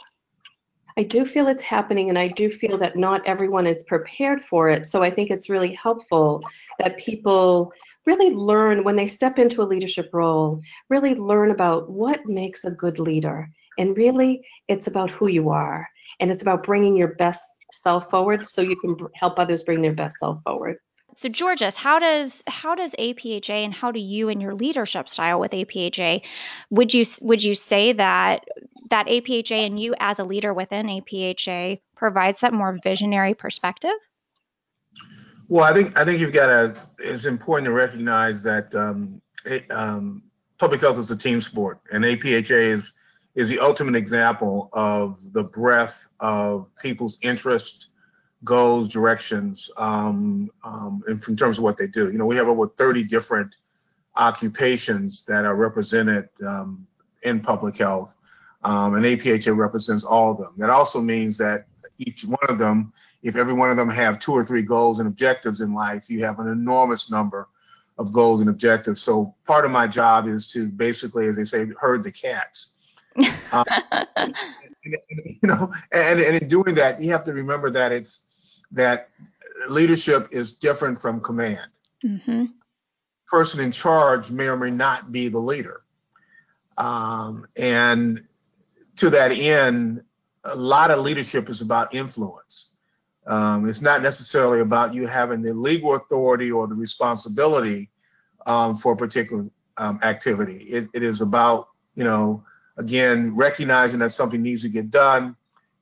I 0.99 1.02
do 1.02 1.26
feel 1.26 1.49
it's 1.49 1.62
happening 1.62 2.09
and 2.09 2.18
I 2.18 2.28
do 2.28 2.49
feel 2.49 2.78
that 2.78 2.97
not 2.97 3.26
everyone 3.26 3.66
is 3.66 3.85
prepared 3.85 4.42
for 4.42 4.71
it. 4.71 4.87
So 4.87 5.02
I 5.02 5.11
think 5.11 5.30
it's 5.30 5.50
really 5.50 5.75
helpful 5.75 6.42
that 6.78 6.97
people 6.97 7.71
really 8.06 8.30
learn 8.30 8.83
when 8.83 8.97
they 8.97 9.06
step 9.06 9.38
into 9.38 9.61
a 9.61 9.64
leadership 9.64 10.09
role, 10.14 10.61
really 10.88 11.14
learn 11.14 11.50
about 11.50 11.90
what 11.90 12.25
makes 12.25 12.64
a 12.64 12.71
good 12.71 12.99
leader. 12.99 13.50
And 13.78 13.95
really 13.95 14.40
it's 14.68 14.87
about 14.87 15.11
who 15.11 15.26
you 15.26 15.50
are 15.50 15.87
and 16.21 16.30
it's 16.30 16.42
about 16.42 16.64
bringing 16.64 16.97
your 16.97 17.14
best 17.16 17.45
self 17.73 18.09
forward 18.09 18.40
so 18.40 18.62
you 18.62 18.76
can 18.76 18.97
help 19.14 19.38
others 19.38 19.64
bring 19.64 19.83
their 19.83 19.92
best 19.92 20.16
self 20.18 20.40
forward. 20.45 20.78
So 21.16 21.30
Georges, 21.30 21.76
how 21.76 21.99
does 21.99 22.44
how 22.46 22.75
does 22.75 22.94
APHA 22.99 23.64
and 23.64 23.73
how 23.73 23.90
do 23.90 23.99
you 23.99 24.28
in 24.28 24.38
your 24.38 24.54
leadership 24.54 25.08
style 25.08 25.40
with 25.40 25.52
APHA 25.52 26.23
would 26.68 26.92
you 26.92 27.06
would 27.23 27.42
you 27.42 27.54
say 27.54 27.94
that 27.94 28.44
that 28.90 29.06
APHA 29.06 29.66
and 29.66 29.80
you 29.80 29.94
as 29.99 30.18
a 30.18 30.25
leader 30.25 30.52
within 30.52 30.88
APHA 30.88 31.80
provides 31.96 32.40
that 32.40 32.52
more 32.52 32.78
visionary 32.82 33.32
perspective? 33.32 33.96
Well, 35.49 35.64
I 35.64 35.73
think 35.73 35.99
I 35.99 36.04
think 36.04 36.20
you've 36.20 36.35
got 36.35 36.49
to. 36.49 36.76
It's 36.99 37.25
important 37.25 37.64
to 37.64 37.73
recognize 37.73 38.42
that 38.42 38.75
um, 38.75 39.23
it, 39.46 39.64
um, 39.70 40.23
public 40.58 40.82
health 40.82 40.99
is 40.99 41.11
a 41.11 41.16
team 41.16 41.40
sport, 41.40 41.80
and 41.90 42.04
APHA 42.04 42.50
is 42.50 42.92
is 43.37 43.49
the 43.49 43.58
ultimate 43.58 43.96
example 43.96 44.68
of 44.75 45.18
the 45.32 45.44
breadth 45.44 46.08
of 46.20 46.68
people's 46.82 47.18
interests, 47.23 47.88
goals, 48.45 48.88
directions, 48.88 49.71
um, 49.76 50.50
um, 50.64 51.02
in, 51.09 51.21
in 51.28 51.37
terms 51.37 51.59
of 51.59 51.64
what 51.64 51.76
they 51.76 51.87
do. 51.87 52.11
You 52.11 52.19
know, 52.19 52.26
we 52.26 52.37
have 52.37 52.49
over 52.49 52.69
30 52.69 53.05
different 53.05 53.57
occupations 54.16 55.25
that 55.25 55.45
are 55.45 55.57
represented 55.57 56.28
um, 56.47 56.87
in 57.23 57.40
public 57.40 57.76
health, 57.76 58.16
um, 58.64 58.95
and 58.95 59.05
APHA 59.05 59.57
represents 59.57 60.05
all 60.05 60.33
of 60.33 60.38
them. 60.38 60.52
That 60.59 60.71
also 60.71 61.00
means 61.00 61.37
that 61.38 61.66
each 61.99 62.25
one 62.25 62.38
of 62.49 62.59
them, 62.59 62.93
if 63.23 63.37
every 63.37 63.55
one 63.55 63.71
of 63.71 63.76
them 63.76 63.88
have 63.88 64.19
two 64.19 64.33
or 64.33 64.45
three 64.45 64.62
goals 64.62 64.99
and 64.99 65.09
objectives 65.09 65.61
in 65.61 65.73
life, 65.73 66.11
you 66.11 66.25
have 66.25 66.38
an 66.38 66.49
enormous 66.49 67.11
number 67.11 67.49
of 67.99 68.12
goals 68.12 68.40
and 68.40 68.50
objectives. 68.50 69.00
So 69.00 69.35
part 69.47 69.64
of 69.64 69.71
my 69.71 69.87
job 69.87 70.28
is 70.28 70.47
to 70.49 70.69
basically, 70.69 71.28
as 71.28 71.37
they 71.37 71.45
say, 71.45 71.66
herd 71.81 72.05
the 72.05 72.12
cats. 72.12 72.71
um, 73.52 73.64
and, 74.16 74.37
you 74.85 75.38
know, 75.45 75.73
and, 75.93 76.21
and 76.21 76.43
in 76.43 76.49
doing 76.49 76.75
that, 76.75 77.00
you 77.00 77.11
have 77.11 77.25
to 77.25 77.33
remember 77.33 77.71
that 77.71 77.93
it's 77.93 78.25
that 78.73 79.08
leadership 79.68 80.28
is 80.30 80.52
different 80.52 81.00
from 81.00 81.20
command. 81.20 81.68
Mm-hmm. 82.04 82.46
Person 83.28 83.61
in 83.61 83.73
charge 83.73 84.30
may 84.30 84.46
or 84.46 84.56
may 84.56 84.70
not 84.70 85.11
be 85.11 85.28
the 85.28 85.38
leader, 85.38 85.82
um, 86.78 87.46
and 87.56 88.25
to 88.96 89.11
that 89.11 89.32
end, 89.32 90.02
a 90.44 90.54
lot 90.54 90.90
of 90.90 91.00
leadership 91.00 91.49
is 91.49 91.61
about 91.61 91.94
influence. 91.94 92.73
Um, 93.26 93.68
it's 93.68 93.82
not 93.82 94.02
necessarily 94.02 94.61
about 94.61 94.94
you 94.94 95.06
having 95.06 95.42
the 95.42 95.52
legal 95.52 95.96
authority 95.96 96.52
or 96.52 96.68
the 96.68 96.75
responsibility 96.75 97.90
um, 98.46 98.76
for 98.76 98.92
a 98.92 98.96
particular 98.96 99.46
um, 99.76 99.99
activity. 100.02 100.58
It, 100.64 100.88
it 100.94 101.02
is 101.02 101.20
about, 101.20 101.68
you 101.96 102.04
know, 102.04 102.44
again, 102.76 103.35
recognizing 103.35 103.99
that 104.00 104.11
something 104.11 104.40
needs 104.40 104.62
to 104.62 104.68
get 104.68 104.90
done 104.90 105.37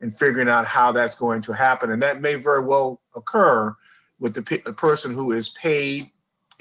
and 0.04 0.14
figuring 0.14 0.50
out 0.50 0.66
how 0.66 0.92
that's 0.92 1.14
going 1.14 1.40
to 1.40 1.54
happen. 1.54 1.90
And 1.90 2.02
that 2.02 2.20
may 2.20 2.34
very 2.34 2.62
well 2.62 3.00
occur 3.16 3.74
with 4.20 4.34
the, 4.34 4.42
the 4.66 4.74
person 4.74 5.14
who 5.14 5.32
is 5.32 5.48
paid 5.48 6.10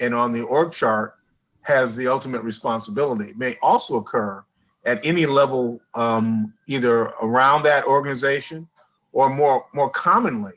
and 0.00 0.14
on 0.14 0.32
the 0.32 0.40
org 0.40 0.72
chart 0.72 1.16
has 1.60 1.94
the 1.94 2.08
ultimate 2.08 2.42
responsibility. 2.42 3.28
It 3.28 3.36
may 3.36 3.58
also 3.60 3.98
occur 3.98 4.42
at 4.86 5.04
any 5.04 5.26
level, 5.26 5.78
um, 5.92 6.54
either 6.68 7.12
around 7.20 7.64
that 7.64 7.84
organization 7.84 8.66
or 9.12 9.28
more, 9.28 9.66
more 9.74 9.90
commonly, 9.90 10.54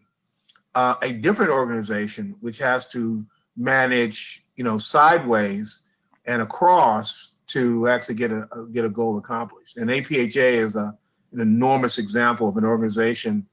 uh, 0.74 0.96
a 1.02 1.12
different 1.12 1.52
organization 1.52 2.38
which 2.40 2.58
has 2.58 2.88
to 2.92 3.26
manage, 3.58 4.46
you 4.56 4.64
know, 4.64 4.78
sideways 4.78 5.84
and 6.24 6.42
across 6.42 7.36
to 7.48 7.90
actually 7.90 8.16
get 8.16 8.32
a 8.32 8.48
get 8.72 8.86
a 8.86 8.90
goal 8.90 9.18
accomplished. 9.18 9.76
And 9.76 9.90
APHA 9.90 10.54
is 10.54 10.78
a, 10.78 10.98
an 11.38 11.42
enormous 11.42 11.98
example 11.98 12.50
of 12.50 12.58
an 12.58 12.66
organization 12.66 13.46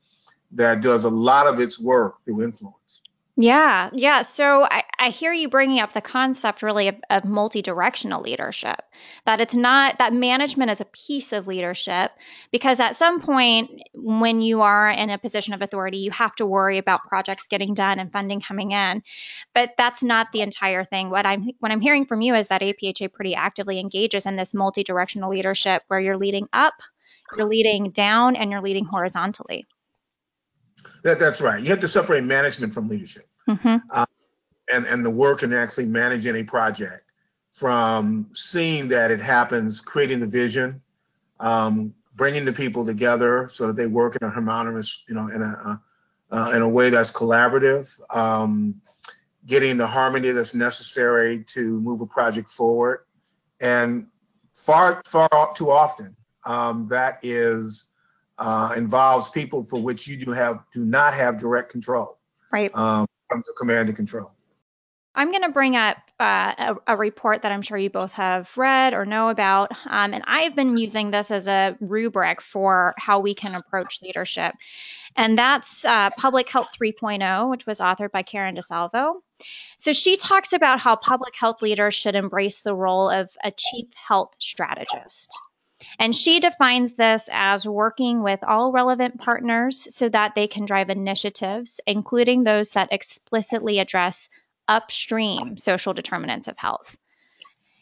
that 0.52 0.80
does 0.80 1.04
a 1.04 1.10
lot 1.10 1.46
of 1.46 1.60
its 1.60 1.78
work 1.78 2.24
through 2.24 2.42
influence. 2.42 3.02
Yeah, 3.36 3.90
yeah. 3.92 4.22
So 4.22 4.62
I, 4.70 4.84
I 5.00 5.10
hear 5.10 5.32
you 5.32 5.48
bringing 5.48 5.80
up 5.80 5.92
the 5.92 6.00
concept 6.00 6.62
really 6.62 6.86
of, 6.86 6.94
of 7.10 7.24
multi 7.24 7.62
directional 7.62 8.22
leadership, 8.22 8.80
that 9.26 9.40
it's 9.40 9.56
not 9.56 9.98
that 9.98 10.12
management 10.12 10.70
is 10.70 10.80
a 10.80 10.84
piece 10.84 11.32
of 11.32 11.48
leadership 11.48 12.12
because 12.52 12.78
at 12.78 12.94
some 12.94 13.20
point 13.20 13.82
when 13.92 14.40
you 14.40 14.62
are 14.62 14.88
in 14.88 15.10
a 15.10 15.18
position 15.18 15.52
of 15.52 15.62
authority, 15.62 15.98
you 15.98 16.12
have 16.12 16.36
to 16.36 16.46
worry 16.46 16.78
about 16.78 17.08
projects 17.08 17.48
getting 17.48 17.74
done 17.74 17.98
and 17.98 18.12
funding 18.12 18.40
coming 18.40 18.70
in. 18.70 19.02
But 19.52 19.72
that's 19.76 20.04
not 20.04 20.30
the 20.30 20.42
entire 20.42 20.84
thing. 20.84 21.10
What 21.10 21.26
I'm 21.26 21.50
what 21.58 21.72
I'm 21.72 21.80
hearing 21.80 22.06
from 22.06 22.20
you 22.20 22.36
is 22.36 22.46
that 22.48 22.62
APHA 22.62 23.12
pretty 23.12 23.34
actively 23.34 23.80
engages 23.80 24.26
in 24.26 24.36
this 24.36 24.54
multi 24.54 24.84
directional 24.84 25.30
leadership 25.30 25.82
where 25.88 25.98
you're 25.98 26.16
leading 26.16 26.46
up, 26.52 26.74
you're 27.36 27.46
leading 27.46 27.90
down, 27.90 28.36
and 28.36 28.50
you're 28.50 28.60
leading 28.60 28.84
horizontally. 28.84 29.66
That, 31.02 31.18
that's 31.18 31.40
right. 31.40 31.62
You 31.62 31.70
have 31.70 31.80
to 31.80 31.88
separate 31.88 32.24
management 32.24 32.72
from 32.72 32.88
leadership. 32.88 33.28
Mm-hmm. 33.48 33.76
Uh, 33.90 34.06
and, 34.72 34.86
and 34.86 35.04
the 35.04 35.10
work 35.10 35.42
in 35.42 35.52
actually 35.52 35.86
managing 35.86 36.36
a 36.36 36.42
project 36.42 37.02
from 37.50 38.30
seeing 38.34 38.88
that 38.88 39.10
it 39.10 39.20
happens, 39.20 39.80
creating 39.80 40.20
the 40.20 40.26
vision, 40.26 40.80
um, 41.40 41.94
bringing 42.16 42.44
the 42.44 42.52
people 42.52 42.84
together 42.84 43.48
so 43.52 43.66
that 43.66 43.76
they 43.76 43.86
work 43.86 44.16
in 44.20 44.26
a 44.26 44.30
harmonious, 44.30 45.04
you 45.08 45.14
know, 45.14 45.28
in 45.28 45.42
a, 45.42 45.80
uh, 46.30 46.50
in 46.54 46.62
a 46.62 46.68
way 46.68 46.90
that's 46.90 47.12
collaborative, 47.12 47.88
um, 48.16 48.80
getting 49.46 49.76
the 49.76 49.86
harmony 49.86 50.30
that's 50.30 50.54
necessary 50.54 51.44
to 51.44 51.80
move 51.80 52.00
a 52.00 52.06
project 52.06 52.50
forward. 52.50 53.04
And 53.60 54.06
far, 54.54 55.02
far 55.06 55.28
too 55.54 55.70
often, 55.70 56.16
um, 56.46 56.88
that 56.88 57.18
is 57.22 57.86
uh, 58.38 58.74
involves 58.76 59.28
people 59.28 59.64
for 59.64 59.80
which 59.80 60.06
you 60.06 60.16
do 60.16 60.32
have 60.32 60.60
do 60.72 60.84
not 60.84 61.14
have 61.14 61.38
direct 61.38 61.70
control. 61.70 62.18
Right. 62.52 62.74
Um, 62.74 63.06
comes 63.30 63.46
to 63.46 63.52
command 63.58 63.88
and 63.88 63.96
control. 63.96 64.30
I'm 65.16 65.30
going 65.30 65.42
to 65.42 65.50
bring 65.50 65.76
up 65.76 65.98
uh, 66.18 66.54
a, 66.58 66.76
a, 66.88 66.96
report 66.96 67.42
that 67.42 67.52
I'm 67.52 67.62
sure 67.62 67.78
you 67.78 67.90
both 67.90 68.12
have 68.14 68.50
read 68.56 68.94
or 68.94 69.06
know 69.06 69.28
about. 69.28 69.70
Um, 69.86 70.12
and 70.12 70.24
I've 70.26 70.56
been 70.56 70.76
using 70.76 71.12
this 71.12 71.30
as 71.30 71.46
a 71.46 71.76
rubric 71.80 72.40
for 72.40 72.94
how 72.98 73.20
we 73.20 73.32
can 73.32 73.54
approach 73.54 74.02
leadership. 74.02 74.54
And 75.16 75.38
that's 75.38 75.84
uh, 75.84 76.10
Public 76.16 76.48
Health 76.48 76.70
3.0, 76.80 77.48
which 77.48 77.64
was 77.64 77.78
authored 77.78 78.10
by 78.10 78.22
Karen 78.22 78.56
DeSalvo. 78.56 79.14
So 79.78 79.92
she 79.92 80.16
talks 80.16 80.52
about 80.52 80.80
how 80.80 80.96
public 80.96 81.34
health 81.36 81.62
leaders 81.62 81.94
should 81.94 82.16
embrace 82.16 82.60
the 82.60 82.74
role 82.74 83.08
of 83.08 83.30
a 83.44 83.52
chief 83.52 83.86
health 83.94 84.34
strategist. 84.38 85.30
And 85.98 86.14
she 86.14 86.40
defines 86.40 86.94
this 86.94 87.28
as 87.32 87.68
working 87.68 88.22
with 88.22 88.42
all 88.42 88.72
relevant 88.72 89.20
partners 89.20 89.86
so 89.94 90.08
that 90.08 90.34
they 90.34 90.46
can 90.46 90.64
drive 90.64 90.90
initiatives, 90.90 91.80
including 91.86 92.44
those 92.44 92.70
that 92.72 92.92
explicitly 92.92 93.78
address 93.78 94.28
upstream 94.68 95.56
social 95.56 95.92
determinants 95.92 96.48
of 96.48 96.58
health. 96.58 96.96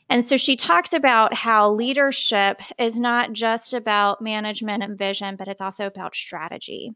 And 0.09 0.23
so 0.23 0.37
she 0.37 0.57
talks 0.57 0.92
about 0.92 1.33
how 1.33 1.71
leadership 1.71 2.61
is 2.78 3.00
not 3.00 3.33
just 3.33 3.73
about 3.73 4.21
management 4.21 4.83
and 4.83 4.99
vision, 4.99 5.37
but 5.37 5.49
it's 5.49 5.61
also 5.61 5.87
about 5.87 6.14
strategy 6.14 6.92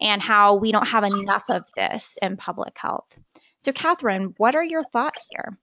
and 0.00 0.22
how 0.22 0.54
we 0.54 0.72
don't 0.72 0.86
have 0.86 1.04
enough 1.04 1.44
of 1.50 1.64
this 1.76 2.16
in 2.22 2.36
public 2.36 2.76
health. 2.78 3.18
So, 3.58 3.72
Catherine, 3.72 4.34
what 4.38 4.54
are 4.54 4.64
your 4.64 4.84
thoughts 4.84 5.28
here? 5.30 5.58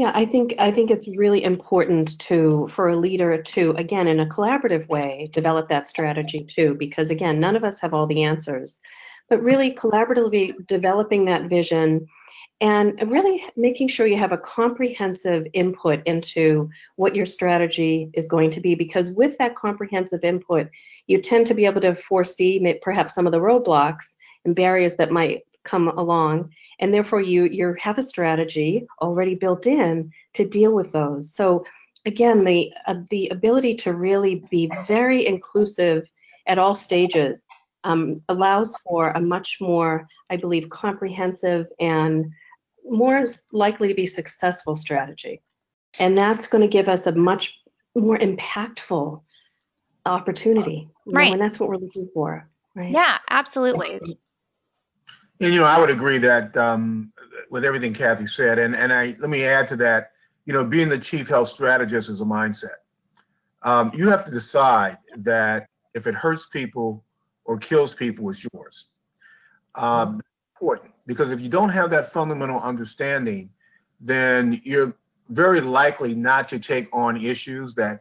Yeah, 0.00 0.12
I 0.14 0.24
think 0.24 0.54
I 0.58 0.70
think 0.70 0.90
it's 0.90 1.06
really 1.18 1.44
important 1.44 2.18
to 2.20 2.70
for 2.72 2.88
a 2.88 2.96
leader 2.96 3.42
to 3.42 3.72
again 3.72 4.06
in 4.06 4.20
a 4.20 4.24
collaborative 4.24 4.88
way 4.88 5.28
develop 5.30 5.68
that 5.68 5.86
strategy 5.86 6.42
too 6.42 6.74
because 6.78 7.10
again 7.10 7.38
none 7.38 7.54
of 7.54 7.64
us 7.64 7.80
have 7.80 7.92
all 7.92 8.06
the 8.06 8.22
answers. 8.22 8.80
But 9.28 9.42
really 9.42 9.74
collaboratively 9.74 10.66
developing 10.66 11.26
that 11.26 11.50
vision 11.50 12.06
and 12.62 12.98
really 13.12 13.44
making 13.58 13.88
sure 13.88 14.06
you 14.06 14.16
have 14.16 14.32
a 14.32 14.38
comprehensive 14.38 15.46
input 15.52 16.00
into 16.06 16.70
what 16.96 17.14
your 17.14 17.26
strategy 17.26 18.08
is 18.14 18.26
going 18.26 18.50
to 18.52 18.60
be 18.60 18.74
because 18.74 19.12
with 19.12 19.36
that 19.36 19.54
comprehensive 19.54 20.24
input 20.24 20.70
you 21.08 21.20
tend 21.20 21.46
to 21.48 21.52
be 21.52 21.66
able 21.66 21.82
to 21.82 21.94
foresee 21.94 22.74
perhaps 22.80 23.14
some 23.14 23.26
of 23.26 23.32
the 23.32 23.38
roadblocks 23.38 24.16
and 24.46 24.56
barriers 24.56 24.94
that 24.94 25.10
might 25.10 25.42
come 25.64 25.88
along. 25.88 26.50
And 26.78 26.92
therefore 26.92 27.20
you 27.20 27.44
you 27.44 27.74
have 27.80 27.98
a 27.98 28.02
strategy 28.02 28.86
already 29.00 29.34
built 29.34 29.66
in 29.66 30.10
to 30.34 30.48
deal 30.48 30.72
with 30.72 30.92
those. 30.92 31.34
So 31.34 31.64
again 32.06 32.44
the 32.44 32.72
uh, 32.86 32.96
the 33.10 33.28
ability 33.28 33.74
to 33.76 33.94
really 33.94 34.44
be 34.50 34.70
very 34.86 35.26
inclusive 35.26 36.08
at 36.46 36.58
all 36.58 36.74
stages 36.74 37.44
um, 37.84 38.22
allows 38.28 38.76
for 38.84 39.10
a 39.10 39.20
much 39.20 39.58
more 39.60 40.06
i 40.30 40.36
believe 40.36 40.68
comprehensive 40.70 41.66
and 41.78 42.30
more 42.88 43.26
likely 43.52 43.88
to 43.88 43.94
be 43.94 44.06
successful 44.06 44.76
strategy. 44.76 45.40
And 45.98 46.16
that's 46.16 46.46
going 46.46 46.62
to 46.62 46.68
give 46.68 46.88
us 46.88 47.06
a 47.06 47.12
much 47.12 47.58
more 47.94 48.18
impactful 48.18 49.22
opportunity 50.06 50.88
right 51.06 51.26
know, 51.26 51.32
and 51.32 51.42
that's 51.42 51.60
what 51.60 51.68
we're 51.68 51.76
looking 51.76 52.08
for 52.14 52.48
right? 52.74 52.90
Yeah 52.90 53.18
absolutely 53.28 54.00
and, 55.40 55.54
you 55.54 55.60
know, 55.60 55.66
I 55.66 55.78
would 55.78 55.90
agree 55.90 56.18
that 56.18 56.56
um, 56.56 57.12
with 57.50 57.64
everything 57.64 57.94
Kathy 57.94 58.26
said, 58.26 58.58
and 58.58 58.74
and 58.76 58.92
I 58.92 59.16
let 59.18 59.30
me 59.30 59.44
add 59.44 59.68
to 59.68 59.76
that. 59.76 60.12
You 60.46 60.54
know, 60.54 60.64
being 60.64 60.88
the 60.88 60.98
chief 60.98 61.28
health 61.28 61.48
strategist 61.48 62.08
is 62.08 62.20
a 62.20 62.24
mindset. 62.24 62.80
Um, 63.62 63.92
you 63.94 64.08
have 64.08 64.24
to 64.24 64.30
decide 64.30 64.98
that 65.18 65.68
if 65.94 66.06
it 66.06 66.14
hurts 66.14 66.46
people 66.46 67.04
or 67.44 67.58
kills 67.58 67.94
people, 67.94 68.30
it's 68.30 68.46
yours. 68.52 68.86
Um, 69.74 70.20
important 70.54 70.92
because 71.06 71.30
if 71.30 71.40
you 71.40 71.48
don't 71.48 71.68
have 71.68 71.90
that 71.90 72.10
fundamental 72.10 72.60
understanding, 72.60 73.50
then 74.00 74.60
you're 74.64 74.94
very 75.28 75.60
likely 75.60 76.14
not 76.14 76.48
to 76.48 76.58
take 76.58 76.88
on 76.92 77.16
issues 77.16 77.74
that 77.74 78.00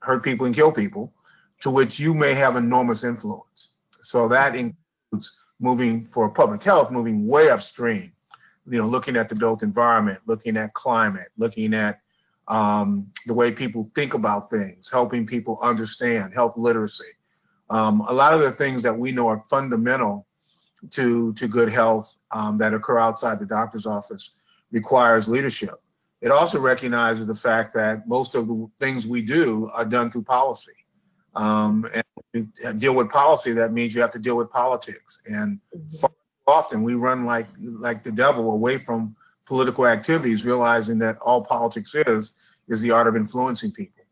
hurt 0.00 0.22
people 0.22 0.46
and 0.46 0.54
kill 0.54 0.72
people, 0.72 1.12
to 1.60 1.70
which 1.70 1.98
you 1.98 2.12
may 2.14 2.34
have 2.34 2.56
enormous 2.56 3.04
influence. 3.04 3.70
So 4.00 4.28
that 4.28 4.54
includes 4.54 5.32
moving 5.60 6.04
for 6.04 6.28
public 6.28 6.62
health, 6.62 6.90
moving 6.90 7.26
way 7.26 7.50
upstream, 7.50 8.12
you 8.68 8.78
know, 8.78 8.86
looking 8.86 9.16
at 9.16 9.28
the 9.28 9.34
built 9.34 9.62
environment, 9.62 10.20
looking 10.26 10.56
at 10.56 10.72
climate, 10.74 11.28
looking 11.36 11.74
at 11.74 12.00
um, 12.48 13.10
the 13.26 13.34
way 13.34 13.52
people 13.52 13.90
think 13.94 14.14
about 14.14 14.48
things, 14.48 14.90
helping 14.90 15.26
people 15.26 15.58
understand 15.62 16.32
health 16.32 16.56
literacy. 16.56 17.04
Um, 17.70 18.00
a 18.08 18.12
lot 18.12 18.32
of 18.32 18.40
the 18.40 18.50
things 18.50 18.82
that 18.82 18.96
we 18.96 19.12
know 19.12 19.28
are 19.28 19.38
fundamental 19.50 20.26
to, 20.90 21.34
to 21.34 21.48
good 21.48 21.68
health 21.68 22.16
um, 22.30 22.56
that 22.58 22.72
occur 22.72 22.98
outside 22.98 23.38
the 23.38 23.46
doctor's 23.46 23.86
office 23.86 24.36
requires 24.70 25.28
leadership. 25.28 25.74
It 26.20 26.30
also 26.30 26.58
recognizes 26.58 27.26
the 27.26 27.34
fact 27.34 27.74
that 27.74 28.08
most 28.08 28.34
of 28.34 28.48
the 28.48 28.68
things 28.78 29.06
we 29.06 29.22
do 29.22 29.70
are 29.72 29.84
done 29.84 30.10
through 30.10 30.24
policy. 30.24 30.72
Um, 31.34 31.88
and 31.94 32.04
deal 32.76 32.94
with 32.94 33.10
policy, 33.10 33.52
that 33.52 33.72
means 33.72 33.94
you 33.94 34.00
have 34.00 34.10
to 34.12 34.18
deal 34.18 34.36
with 34.36 34.50
politics. 34.50 35.22
And 35.26 35.58
mm-hmm. 35.76 36.06
often 36.46 36.82
we 36.82 36.94
run 36.94 37.24
like 37.24 37.46
like 37.60 38.02
the 38.02 38.12
devil 38.12 38.50
away 38.52 38.78
from 38.78 39.16
political 39.46 39.86
activities, 39.86 40.44
realizing 40.44 40.98
that 40.98 41.18
all 41.18 41.42
politics 41.42 41.94
is 41.94 42.32
is 42.68 42.80
the 42.80 42.90
art 42.90 43.06
of 43.06 43.16
influencing 43.16 43.72
people. 43.72 44.04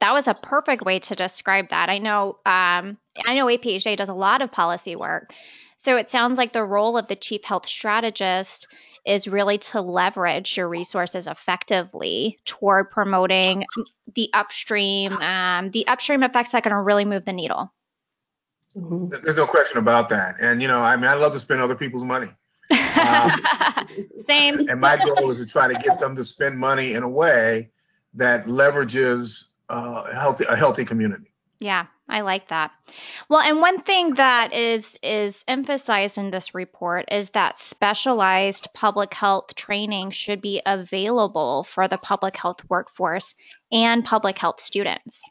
That 0.00 0.12
was 0.12 0.28
a 0.28 0.34
perfect 0.34 0.82
way 0.82 0.98
to 1.00 1.14
describe 1.14 1.68
that. 1.68 1.90
I 1.90 1.98
know 1.98 2.38
um, 2.46 2.96
I 3.26 3.34
know 3.34 3.46
APHA 3.46 3.96
does 3.96 4.08
a 4.08 4.14
lot 4.14 4.42
of 4.42 4.50
policy 4.50 4.96
work. 4.96 5.32
So 5.76 5.96
it 5.96 6.10
sounds 6.10 6.36
like 6.36 6.52
the 6.52 6.62
role 6.62 6.98
of 6.98 7.08
the 7.08 7.16
chief 7.16 7.42
health 7.44 7.66
strategist 7.66 8.66
is 9.10 9.26
really 9.26 9.58
to 9.58 9.80
leverage 9.80 10.56
your 10.56 10.68
resources 10.68 11.26
effectively 11.26 12.38
toward 12.44 12.90
promoting 12.92 13.64
the 14.14 14.30
upstream, 14.32 15.12
um, 15.14 15.72
the 15.72 15.84
upstream 15.88 16.22
effects 16.22 16.52
that 16.52 16.58
are 16.58 16.70
going 16.70 16.76
to 16.76 16.80
really 16.80 17.04
move 17.04 17.24
the 17.24 17.32
needle. 17.32 17.72
Mm-hmm. 18.76 19.08
There's 19.24 19.36
no 19.36 19.46
question 19.46 19.78
about 19.78 20.10
that. 20.10 20.36
And, 20.40 20.62
you 20.62 20.68
know, 20.68 20.78
I 20.78 20.94
mean, 20.94 21.06
I 21.06 21.14
love 21.14 21.32
to 21.32 21.40
spend 21.40 21.60
other 21.60 21.74
people's 21.74 22.04
money. 22.04 22.28
Um, 22.70 23.32
Same. 24.18 24.68
And 24.68 24.80
my 24.80 24.96
goal 24.96 25.32
is 25.32 25.38
to 25.38 25.46
try 25.46 25.66
to 25.66 25.74
get 25.74 25.98
them 25.98 26.14
to 26.14 26.24
spend 26.24 26.56
money 26.56 26.94
in 26.94 27.02
a 27.02 27.08
way 27.08 27.70
that 28.14 28.46
leverages 28.46 29.46
uh, 29.70 30.04
a 30.06 30.14
healthy, 30.14 30.44
a 30.48 30.54
healthy 30.54 30.84
community. 30.84 31.29
Yeah, 31.60 31.86
I 32.08 32.22
like 32.22 32.48
that. 32.48 32.72
Well, 33.28 33.40
and 33.40 33.60
one 33.60 33.82
thing 33.82 34.14
that 34.14 34.54
is 34.54 34.98
is 35.02 35.44
emphasized 35.46 36.16
in 36.16 36.30
this 36.30 36.54
report 36.54 37.04
is 37.12 37.30
that 37.30 37.58
specialized 37.58 38.68
public 38.72 39.12
health 39.12 39.54
training 39.54 40.12
should 40.12 40.40
be 40.40 40.62
available 40.64 41.64
for 41.64 41.86
the 41.86 41.98
public 41.98 42.36
health 42.38 42.62
workforce 42.70 43.34
and 43.70 44.04
public 44.04 44.38
health 44.38 44.58
students. 44.58 45.22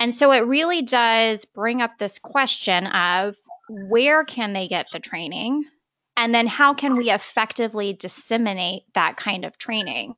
And 0.00 0.12
so 0.12 0.32
it 0.32 0.40
really 0.40 0.82
does 0.82 1.44
bring 1.44 1.80
up 1.80 1.96
this 1.98 2.18
question 2.18 2.88
of 2.88 3.36
where 3.88 4.24
can 4.24 4.54
they 4.54 4.66
get 4.66 4.86
the 4.92 4.98
training? 4.98 5.64
And 6.16 6.34
then 6.34 6.48
how 6.48 6.74
can 6.74 6.96
we 6.96 7.08
effectively 7.08 7.92
disseminate 7.92 8.82
that 8.94 9.16
kind 9.16 9.44
of 9.44 9.58
training? 9.58 10.16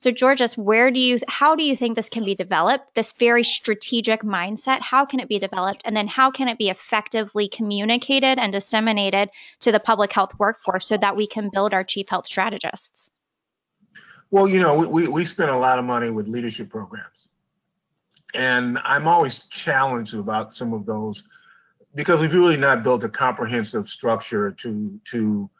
So 0.00 0.10
Georges, 0.10 0.56
where 0.56 0.90
do 0.90 0.98
you 0.98 1.18
how 1.28 1.54
do 1.54 1.62
you 1.62 1.76
think 1.76 1.94
this 1.94 2.08
can 2.08 2.24
be 2.24 2.34
developed? 2.34 2.94
This 2.94 3.12
very 3.12 3.44
strategic 3.44 4.22
mindset, 4.22 4.80
how 4.80 5.04
can 5.04 5.20
it 5.20 5.28
be 5.28 5.38
developed 5.38 5.82
and 5.84 5.94
then 5.94 6.08
how 6.08 6.30
can 6.30 6.48
it 6.48 6.56
be 6.56 6.70
effectively 6.70 7.48
communicated 7.48 8.38
and 8.38 8.50
disseminated 8.50 9.28
to 9.60 9.70
the 9.70 9.78
public 9.78 10.10
health 10.10 10.32
workforce 10.38 10.86
so 10.86 10.96
that 10.96 11.16
we 11.16 11.26
can 11.26 11.50
build 11.50 11.74
our 11.74 11.84
chief 11.84 12.08
health 12.08 12.26
strategists? 12.26 13.10
Well, 14.30 14.48
you 14.48 14.58
know, 14.58 14.74
we, 14.74 15.06
we 15.06 15.26
spend 15.26 15.50
a 15.50 15.58
lot 15.58 15.78
of 15.78 15.84
money 15.84 16.08
with 16.08 16.28
leadership 16.28 16.70
programs. 16.70 17.28
And 18.32 18.78
I'm 18.84 19.06
always 19.06 19.40
challenged 19.50 20.14
about 20.14 20.54
some 20.54 20.72
of 20.72 20.86
those 20.86 21.26
because 21.94 22.22
we've 22.22 22.32
really 22.32 22.56
not 22.56 22.82
built 22.82 23.04
a 23.04 23.08
comprehensive 23.10 23.86
structure 23.86 24.50
to 24.50 24.98
to 25.10 25.50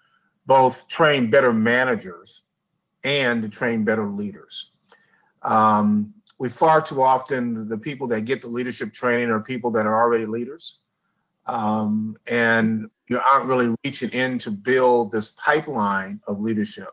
both 0.46 0.88
train 0.88 1.28
better 1.28 1.52
managers 1.52 2.44
and 3.04 3.42
to 3.42 3.48
train 3.48 3.84
better 3.84 4.06
leaders. 4.06 4.70
Um, 5.42 6.14
we 6.38 6.48
far 6.48 6.80
too 6.80 7.02
often 7.02 7.68
the 7.68 7.78
people 7.78 8.06
that 8.08 8.22
get 8.22 8.40
the 8.40 8.48
leadership 8.48 8.92
training 8.92 9.30
are 9.30 9.40
people 9.40 9.70
that 9.72 9.86
are 9.86 10.00
already 10.00 10.26
leaders, 10.26 10.78
um, 11.46 12.16
and 12.28 12.90
you 13.08 13.20
aren't 13.20 13.46
really 13.46 13.74
reaching 13.84 14.10
in 14.10 14.38
to 14.38 14.50
build 14.50 15.12
this 15.12 15.30
pipeline 15.32 16.20
of 16.26 16.40
leadership. 16.40 16.88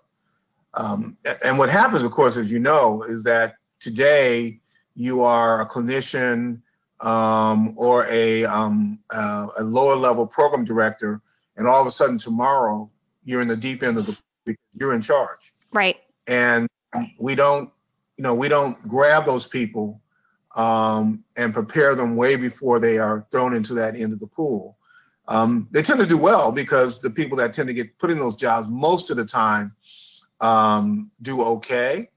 Um, 0.74 1.18
and 1.44 1.58
what 1.58 1.70
happens, 1.70 2.04
of 2.04 2.12
course, 2.12 2.38
as 2.38 2.52
you 2.52 2.60
know, 2.60 3.04
is 3.04 3.24
that 3.24 3.56
today 3.80 4.60
you 4.96 5.24
are 5.24 5.62
a 5.62 5.70
clinician 5.70 6.62
um, 7.00 7.74
or 7.78 8.06
a, 8.08 8.44
um, 8.46 9.00
uh, 9.12 9.48
a 9.58 9.64
lower 9.64 9.96
level 9.96 10.26
program 10.26 10.66
director, 10.66 11.22
and 11.56 11.68
all 11.68 11.80
of 11.80 11.88
a 11.88 11.92
sudden 11.92 12.18
tomorrow 12.18 12.90
you're 13.24 13.42
in 13.42 13.48
the 13.48 13.56
deep 13.56 13.84
end 13.84 13.98
of 13.98 14.06
the, 14.06 14.56
you're 14.74 14.94
in 14.94 15.02
charge. 15.02 15.54
Right. 15.74 15.98
And 16.28 16.68
we 17.20 17.36
don't, 17.36 17.72
you 18.18 18.24
know, 18.24 18.34
we 18.34 18.48
don't 18.48 18.82
grab 18.88 19.26
those 19.26 19.48
people 19.48 20.02
um, 20.56 21.24
and 21.36 21.54
prepare 21.54 21.96
them 21.96 22.16
way 22.16 22.36
before 22.36 22.80
they 22.80 22.98
are 22.98 23.26
thrown 23.32 23.56
into 23.56 23.74
that 23.76 23.96
end 23.96 24.14
of 24.14 24.20
the 24.20 24.28
pool. 24.28 24.78
Um, 25.28 25.68
they 25.72 25.84
tend 25.84 26.00
to 26.00 26.06
do 26.06 26.18
well 26.18 26.52
because 26.52 27.02
the 27.02 27.10
people 27.10 27.38
that 27.38 27.54
tend 27.54 27.68
to 27.68 27.74
get 27.74 27.98
put 28.00 28.10
in 28.10 28.18
those 28.18 28.36
jobs 28.36 28.70
most 28.70 29.10
of 29.12 29.18
the 29.18 29.26
time 29.26 29.74
um, 30.40 31.12
do 31.22 31.42
okay 31.42 32.10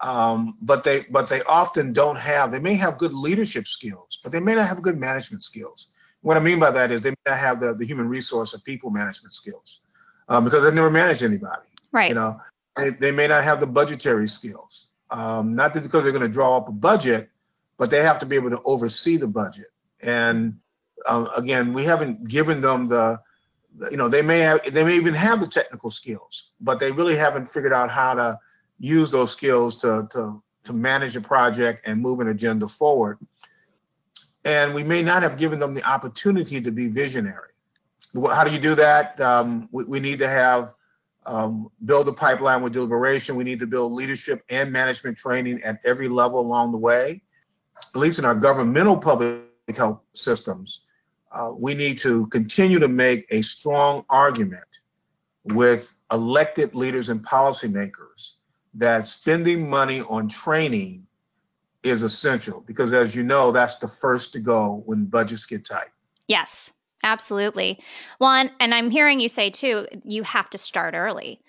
um, 0.00 0.56
but 0.62 0.82
they 0.82 1.02
but 1.10 1.28
they 1.28 1.42
often 1.42 1.92
don't 1.92 2.16
have. 2.16 2.52
They 2.52 2.58
may 2.58 2.74
have 2.74 2.98
good 2.98 3.12
leadership 3.12 3.68
skills, 3.68 4.18
but 4.22 4.32
they 4.32 4.40
may 4.40 4.54
not 4.54 4.66
have 4.66 4.80
good 4.82 4.98
management 4.98 5.42
skills. 5.42 5.88
What 6.22 6.36
I 6.36 6.40
mean 6.40 6.58
by 6.58 6.70
that 6.70 6.90
is 6.90 7.02
they 7.02 7.10
may 7.10 7.16
not 7.26 7.38
have 7.38 7.60
the, 7.60 7.74
the 7.74 7.84
human 7.84 8.08
resource 8.08 8.54
or 8.54 8.58
people 8.60 8.90
management 8.90 9.34
skills 9.34 9.80
um, 10.28 10.44
because 10.44 10.62
they've 10.62 10.74
never 10.74 10.90
managed 10.90 11.22
anybody. 11.22 11.68
Right. 11.92 12.08
You 12.08 12.14
know, 12.14 12.40
they, 12.76 12.90
they 12.90 13.10
may 13.10 13.26
not 13.26 13.44
have 13.44 13.60
the 13.60 13.66
budgetary 13.66 14.28
skills. 14.28 14.88
Um, 15.10 15.54
not 15.54 15.74
that 15.74 15.82
because 15.82 16.04
they're 16.04 16.12
going 16.12 16.22
to 16.22 16.28
draw 16.28 16.56
up 16.56 16.68
a 16.68 16.72
budget, 16.72 17.28
but 17.78 17.90
they 17.90 18.02
have 18.02 18.18
to 18.20 18.26
be 18.26 18.36
able 18.36 18.50
to 18.50 18.60
oversee 18.64 19.16
the 19.16 19.26
budget. 19.26 19.68
And 20.00 20.58
um, 21.06 21.28
again, 21.36 21.72
we 21.72 21.84
haven't 21.84 22.28
given 22.28 22.60
them 22.60 22.88
the, 22.88 23.20
you 23.90 23.96
know, 23.96 24.08
they 24.08 24.22
may 24.22 24.40
have, 24.40 24.72
they 24.72 24.84
may 24.84 24.94
even 24.96 25.14
have 25.14 25.40
the 25.40 25.46
technical 25.46 25.90
skills, 25.90 26.52
but 26.60 26.78
they 26.78 26.92
really 26.92 27.16
haven't 27.16 27.46
figured 27.46 27.72
out 27.72 27.90
how 27.90 28.14
to 28.14 28.38
use 28.78 29.10
those 29.10 29.32
skills 29.32 29.80
to, 29.80 30.08
to, 30.12 30.42
to 30.64 30.72
manage 30.72 31.16
a 31.16 31.20
project 31.20 31.82
and 31.86 32.00
move 32.00 32.20
an 32.20 32.28
agenda 32.28 32.68
forward. 32.68 33.18
And 34.44 34.74
we 34.74 34.82
may 34.82 35.02
not 35.02 35.22
have 35.22 35.36
given 35.36 35.58
them 35.58 35.74
the 35.74 35.84
opportunity 35.84 36.60
to 36.60 36.70
be 36.70 36.88
visionary. 36.88 37.50
How 38.14 38.44
do 38.44 38.52
you 38.52 38.58
do 38.58 38.74
that? 38.74 39.20
Um, 39.20 39.68
we, 39.70 39.84
we, 39.84 40.00
need 40.00 40.18
to 40.18 40.28
have 40.28 40.74
um, 41.26 41.70
build 41.84 42.08
a 42.08 42.12
pipeline 42.12 42.62
with 42.62 42.72
deliberation. 42.72 43.36
We 43.36 43.44
need 43.44 43.60
to 43.60 43.66
build 43.66 43.92
leadership 43.92 44.42
and 44.48 44.72
management 44.72 45.18
training 45.18 45.62
at 45.62 45.80
every 45.84 46.08
level 46.08 46.40
along 46.40 46.72
the 46.72 46.78
way. 46.78 47.22
At 47.94 47.98
least 47.98 48.18
in 48.18 48.24
our 48.24 48.34
governmental 48.34 48.96
public 48.96 49.42
health 49.76 50.00
systems, 50.12 50.82
uh, 51.32 51.52
we 51.54 51.74
need 51.74 51.98
to 51.98 52.26
continue 52.28 52.78
to 52.78 52.88
make 52.88 53.26
a 53.30 53.42
strong 53.42 54.04
argument 54.10 54.64
with 55.44 55.92
elected 56.12 56.74
leaders 56.74 57.08
and 57.08 57.24
policymakers 57.24 58.32
that 58.74 59.06
spending 59.06 59.68
money 59.68 60.00
on 60.02 60.28
training 60.28 61.06
is 61.82 62.02
essential 62.02 62.62
because 62.66 62.92
as 62.92 63.14
you 63.14 63.22
know 63.22 63.50
that's 63.50 63.76
the 63.76 63.88
first 63.88 64.32
to 64.32 64.38
go 64.38 64.82
when 64.84 65.04
budgets 65.06 65.46
get 65.46 65.64
tight 65.64 65.88
yes 66.28 66.72
absolutely 67.02 67.78
well 68.18 68.48
and, 68.60 68.74
i'm 68.74 68.90
hearing 68.90 69.20
you 69.20 69.28
say 69.28 69.50
too 69.50 69.86
you 70.04 70.22
have 70.22 70.50
to 70.50 70.58
start 70.58 70.94
early 70.94 71.40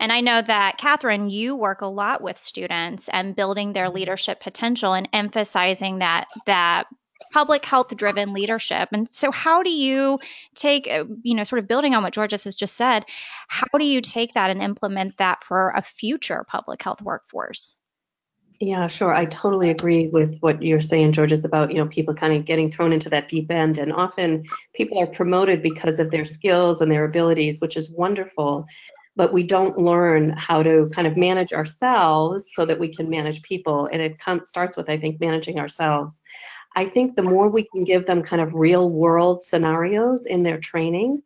and 0.00 0.12
i 0.12 0.20
know 0.20 0.42
that 0.42 0.78
catherine 0.78 1.30
you 1.30 1.54
work 1.56 1.80
a 1.80 1.86
lot 1.86 2.22
with 2.22 2.38
students 2.38 3.08
and 3.12 3.36
building 3.36 3.72
their 3.72 3.88
leadership 3.88 4.40
potential 4.40 4.94
and 4.94 5.08
emphasizing 5.12 5.98
that 5.98 6.26
that 6.46 6.86
public 7.30 7.64
health 7.64 7.96
driven 7.96 8.32
leadership. 8.32 8.88
And 8.92 9.08
so, 9.08 9.30
how 9.30 9.62
do 9.62 9.70
you 9.70 10.18
take, 10.54 10.88
uh, 10.88 11.04
you 11.22 11.34
know, 11.34 11.44
sort 11.44 11.60
of 11.60 11.68
building 11.68 11.94
on 11.94 12.02
what 12.02 12.12
Georges 12.12 12.44
has 12.44 12.54
just 12.54 12.76
said, 12.76 13.04
how 13.48 13.66
do 13.78 13.84
you 13.84 14.00
take 14.00 14.34
that 14.34 14.50
and 14.50 14.62
implement 14.62 15.18
that 15.18 15.44
for 15.44 15.70
a 15.76 15.82
future 15.82 16.44
public 16.48 16.82
health 16.82 17.02
workforce? 17.02 17.76
Yeah, 18.62 18.86
sure. 18.86 19.12
I 19.12 19.24
totally 19.24 19.70
agree 19.70 20.06
with 20.06 20.38
what 20.38 20.62
you're 20.62 20.80
saying, 20.80 21.14
Georges, 21.14 21.44
about 21.44 21.72
you 21.72 21.78
know 21.78 21.88
people 21.88 22.14
kind 22.14 22.32
of 22.32 22.44
getting 22.44 22.70
thrown 22.70 22.92
into 22.92 23.10
that 23.10 23.28
deep 23.28 23.50
end, 23.50 23.76
and 23.76 23.92
often 23.92 24.44
people 24.72 25.00
are 25.00 25.06
promoted 25.08 25.64
because 25.64 25.98
of 25.98 26.12
their 26.12 26.24
skills 26.24 26.80
and 26.80 26.88
their 26.88 27.04
abilities, 27.04 27.60
which 27.60 27.76
is 27.76 27.90
wonderful. 27.90 28.64
But 29.16 29.32
we 29.32 29.42
don't 29.42 29.78
learn 29.78 30.30
how 30.30 30.62
to 30.62 30.88
kind 30.94 31.08
of 31.08 31.16
manage 31.16 31.52
ourselves 31.52 32.52
so 32.54 32.64
that 32.64 32.78
we 32.78 32.94
can 32.94 33.10
manage 33.10 33.42
people, 33.42 33.86
and 33.92 34.00
it 34.00 34.20
comes 34.20 34.48
starts 34.48 34.76
with 34.76 34.88
I 34.88 34.96
think 34.96 35.18
managing 35.18 35.58
ourselves. 35.58 36.22
I 36.76 36.84
think 36.84 37.16
the 37.16 37.22
more 37.22 37.48
we 37.48 37.64
can 37.64 37.82
give 37.82 38.06
them 38.06 38.22
kind 38.22 38.40
of 38.40 38.54
real 38.54 38.90
world 38.90 39.42
scenarios 39.42 40.24
in 40.24 40.44
their 40.44 40.60
training, 40.60 41.20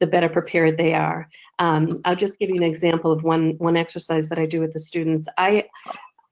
the 0.00 0.08
better 0.08 0.28
prepared 0.28 0.76
they 0.76 0.94
are. 0.94 1.28
Um, 1.60 2.00
I'll 2.04 2.16
just 2.16 2.40
give 2.40 2.48
you 2.48 2.56
an 2.56 2.64
example 2.64 3.12
of 3.12 3.22
one 3.22 3.50
one 3.58 3.76
exercise 3.76 4.28
that 4.30 4.40
I 4.40 4.46
do 4.46 4.60
with 4.60 4.72
the 4.72 4.80
students. 4.80 5.28
I 5.38 5.66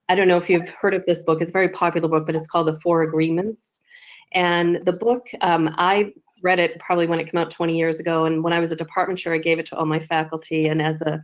I 0.09 0.15
don't 0.15 0.27
know 0.27 0.37
if 0.37 0.49
you've 0.49 0.67
heard 0.69 0.95
of 0.95 1.05
this 1.05 1.21
book. 1.21 1.39
It's 1.39 1.51
a 1.51 1.53
very 1.53 1.69
popular 1.69 2.09
book, 2.09 2.25
but 2.25 2.35
it's 2.35 2.47
called 2.47 2.67
The 2.67 2.79
Four 2.79 3.03
Agreements. 3.03 3.79
And 4.33 4.79
the 4.83 4.91
book, 4.91 5.27
um, 5.41 5.73
I 5.77 6.13
read 6.41 6.57
it 6.57 6.79
probably 6.79 7.05
when 7.05 7.19
it 7.19 7.31
came 7.31 7.39
out 7.39 7.51
20 7.51 7.77
years 7.77 7.99
ago. 7.99 8.25
And 8.25 8.43
when 8.43 8.51
I 8.51 8.59
was 8.59 8.71
a 8.71 8.75
department 8.75 9.19
chair, 9.19 9.33
I 9.33 9.37
gave 9.37 9.59
it 9.59 9.67
to 9.67 9.77
all 9.77 9.85
my 9.85 9.99
faculty. 9.99 10.67
And 10.67 10.81
as 10.81 11.01
a 11.01 11.21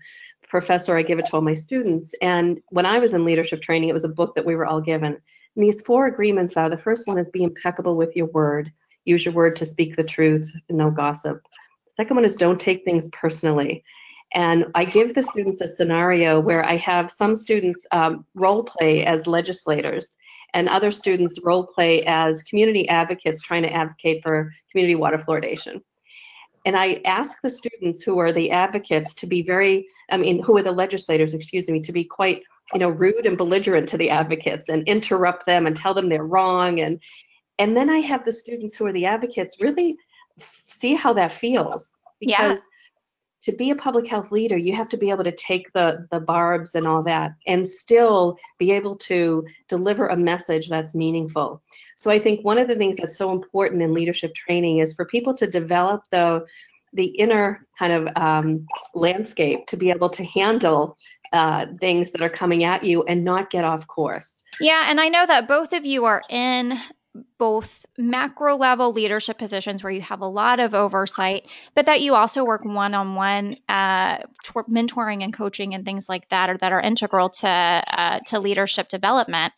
professor, 0.47 0.95
I 0.95 1.01
gave 1.01 1.17
it 1.17 1.25
to 1.25 1.33
all 1.33 1.41
my 1.41 1.55
students. 1.55 2.13
And 2.21 2.61
when 2.69 2.85
I 2.85 2.99
was 2.99 3.15
in 3.15 3.25
leadership 3.25 3.61
training, 3.61 3.89
it 3.89 3.93
was 3.93 4.03
a 4.03 4.09
book 4.09 4.35
that 4.35 4.45
we 4.45 4.55
were 4.55 4.67
all 4.67 4.81
given. 4.81 5.17
And 5.55 5.63
these 5.63 5.81
four 5.81 6.05
agreements 6.05 6.55
are 6.55 6.69
the 6.69 6.77
first 6.77 7.07
one 7.07 7.17
is 7.17 7.29
be 7.31 7.43
impeccable 7.43 7.95
with 7.97 8.15
your 8.15 8.27
word. 8.27 8.71
Use 9.05 9.25
your 9.25 9.33
word 9.33 9.55
to 9.55 9.65
speak 9.65 9.95
the 9.95 10.03
truth, 10.03 10.53
no 10.69 10.91
gossip. 10.91 11.41
The 11.85 11.93
second 11.95 12.17
one 12.17 12.25
is 12.25 12.35
don't 12.35 12.59
take 12.59 12.83
things 12.83 13.09
personally. 13.13 13.83
And 14.33 14.65
I 14.75 14.85
give 14.85 15.13
the 15.13 15.23
students 15.23 15.61
a 15.61 15.67
scenario 15.67 16.39
where 16.39 16.65
I 16.65 16.77
have 16.77 17.11
some 17.11 17.35
students 17.35 17.85
um, 17.91 18.25
role 18.33 18.63
play 18.63 19.05
as 19.05 19.27
legislators 19.27 20.17
and 20.53 20.67
other 20.67 20.91
students 20.91 21.39
role 21.43 21.65
play 21.65 22.03
as 22.05 22.43
community 22.43 22.87
advocates 22.89 23.41
trying 23.41 23.63
to 23.63 23.71
advocate 23.71 24.23
for 24.23 24.53
community 24.71 24.95
water 24.95 25.17
fluoridation. 25.17 25.81
And 26.65 26.75
I 26.75 27.01
ask 27.05 27.37
the 27.43 27.49
students 27.49 28.01
who 28.01 28.17
are 28.19 28.33
the 28.33 28.49
advocates 28.51 29.13
to 29.15 29.27
be 29.27 29.43
very, 29.43 29.87
I 30.09 30.17
mean, 30.17 30.41
who 30.41 30.57
are 30.57 30.63
the 30.63 30.71
legislators, 30.71 31.33
excuse 31.33 31.69
me, 31.69 31.79
to 31.81 31.91
be 31.91 32.03
quite 32.03 32.41
you 32.73 32.79
know, 32.79 32.89
rude 32.89 33.25
and 33.25 33.37
belligerent 33.37 33.87
to 33.89 33.97
the 33.97 34.09
advocates 34.09 34.69
and 34.69 34.87
interrupt 34.87 35.45
them 35.45 35.67
and 35.67 35.75
tell 35.75 35.93
them 35.93 36.09
they're 36.09 36.23
wrong. 36.23 36.79
And 36.79 36.99
and 37.59 37.77
then 37.77 37.89
I 37.89 37.99
have 37.99 38.25
the 38.25 38.33
students 38.33 38.75
who 38.75 38.85
are 38.85 38.91
the 38.91 39.05
advocates 39.05 39.61
really 39.61 39.95
see 40.65 40.93
how 40.93 41.13
that 41.13 41.33
feels. 41.33 41.95
Because 42.19 42.59
to 43.45 43.51
be 43.51 43.69
a 43.69 43.75
public 43.75 44.07
health 44.07 44.31
leader, 44.31 44.57
you 44.57 44.73
have 44.73 44.89
to 44.89 44.97
be 44.97 45.11
able 45.11 45.23
to 45.23 45.31
take 45.31 45.71
the 45.73 46.07
the 46.09 46.19
barbs 46.19 46.73
and 46.73 46.87
all 46.87 47.03
that 47.03 47.35
and 47.45 47.69
still 47.69 48.37
be 48.57 48.71
able 48.71 48.95
to 48.95 49.45
deliver 49.69 50.07
a 50.07 50.17
message 50.17 50.67
that's 50.67 50.95
meaningful. 50.95 51.61
So 51.95 52.09
I 52.09 52.19
think 52.19 52.43
one 52.43 52.57
of 52.57 52.67
the 52.67 52.75
things 52.75 52.97
that's 52.97 53.15
so 53.15 53.31
important 53.31 53.83
in 53.83 53.93
leadership 53.93 54.33
training 54.33 54.79
is 54.79 54.95
for 54.95 55.05
people 55.05 55.35
to 55.35 55.47
develop 55.47 56.03
the 56.11 56.45
the 56.93 57.05
inner 57.05 57.67
kind 57.77 57.93
of 57.93 58.07
um, 58.15 58.65
landscape 58.95 59.67
to 59.67 59.77
be 59.77 59.91
able 59.91 60.09
to 60.09 60.23
handle 60.23 60.97
uh, 61.33 61.65
things 61.79 62.11
that 62.11 62.21
are 62.21 62.29
coming 62.29 62.63
at 62.63 62.83
you 62.83 63.03
and 63.03 63.23
not 63.23 63.49
get 63.51 63.63
off 63.63 63.85
course. 63.87 64.43
Yeah, 64.59 64.85
and 64.89 64.99
I 64.99 65.09
know 65.09 65.25
that 65.25 65.47
both 65.47 65.73
of 65.73 65.85
you 65.85 66.05
are 66.05 66.23
in 66.29 66.79
both 67.37 67.85
macro 67.97 68.55
level 68.55 68.91
leadership 68.91 69.37
positions 69.37 69.83
where 69.83 69.91
you 69.91 70.01
have 70.01 70.21
a 70.21 70.27
lot 70.27 70.59
of 70.59 70.73
oversight, 70.73 71.47
but 71.73 71.85
that 71.85 72.01
you 72.01 72.15
also 72.15 72.43
work 72.43 72.65
one 72.65 72.93
on 72.93 73.15
one, 73.15 73.57
mentoring 73.69 75.23
and 75.23 75.33
coaching 75.33 75.73
and 75.73 75.85
things 75.85 76.09
like 76.09 76.29
that, 76.29 76.49
or 76.49 76.57
that 76.57 76.71
are 76.71 76.81
integral 76.81 77.29
to 77.29 77.47
uh, 77.47 78.19
to 78.27 78.39
leadership 78.39 78.87
development. 78.87 79.53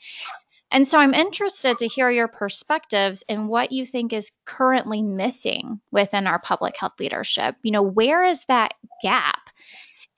And 0.70 0.88
so 0.88 1.00
I'm 1.00 1.14
interested 1.14 1.78
to 1.78 1.88
hear 1.88 2.10
your 2.10 2.28
perspectives 2.28 3.24
and 3.30 3.48
what 3.48 3.72
you 3.72 3.86
think 3.86 4.12
is 4.12 4.32
currently 4.46 5.02
missing 5.02 5.80
within 5.92 6.28
our 6.28 6.40
public 6.40 6.76
health 6.78 7.00
leadership. 7.00 7.56
You 7.64 7.72
know, 7.72 7.82
where 7.82 8.26
is 8.26 8.46
that 8.46 8.74
gap? 9.02 9.50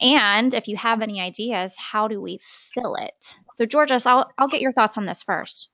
And 0.01 0.53
if 0.53 0.67
you 0.67 0.77
have 0.77 1.01
any 1.01 1.21
ideas, 1.21 1.75
how 1.77 2.07
do 2.07 2.21
we 2.21 2.39
fill 2.73 2.95
it? 2.95 3.37
So, 3.53 3.65
Georges, 3.65 4.05
I'll, 4.05 4.31
I'll 4.37 4.47
get 4.47 4.61
your 4.61 4.71
thoughts 4.71 4.97
on 4.97 5.05
this 5.05 5.21
first 5.21 5.69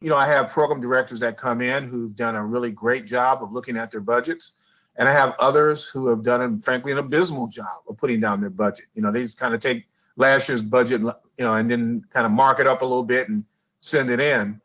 you 0.00 0.10
know, 0.10 0.16
I 0.16 0.26
have 0.26 0.50
program 0.50 0.80
directors 0.80 1.20
that 1.20 1.36
come 1.36 1.60
in 1.60 1.88
who've 1.88 2.14
done 2.14 2.36
a 2.36 2.44
really 2.44 2.70
great 2.70 3.06
job 3.06 3.42
of 3.42 3.52
looking 3.52 3.76
at 3.76 3.90
their 3.90 4.00
budgets. 4.00 4.54
And 4.96 5.08
I 5.08 5.12
have 5.12 5.34
others 5.38 5.86
who 5.86 6.06
have 6.08 6.22
done, 6.22 6.58
frankly, 6.58 6.92
an 6.92 6.98
abysmal 6.98 7.48
job 7.48 7.82
of 7.88 7.96
putting 7.96 8.20
down 8.20 8.40
their 8.40 8.50
budget. 8.50 8.86
You 8.94 9.02
know, 9.02 9.10
they 9.10 9.22
just 9.22 9.38
kind 9.38 9.54
of 9.54 9.60
take 9.60 9.86
last 10.16 10.48
year's 10.48 10.62
budget, 10.62 11.00
you 11.00 11.14
know, 11.38 11.54
and 11.54 11.70
then 11.70 12.04
kind 12.12 12.26
of 12.26 12.32
mark 12.32 12.60
it 12.60 12.66
up 12.66 12.82
a 12.82 12.84
little 12.84 13.02
bit 13.02 13.28
and 13.28 13.44
send 13.80 14.10
it 14.10 14.20
in. 14.20 14.60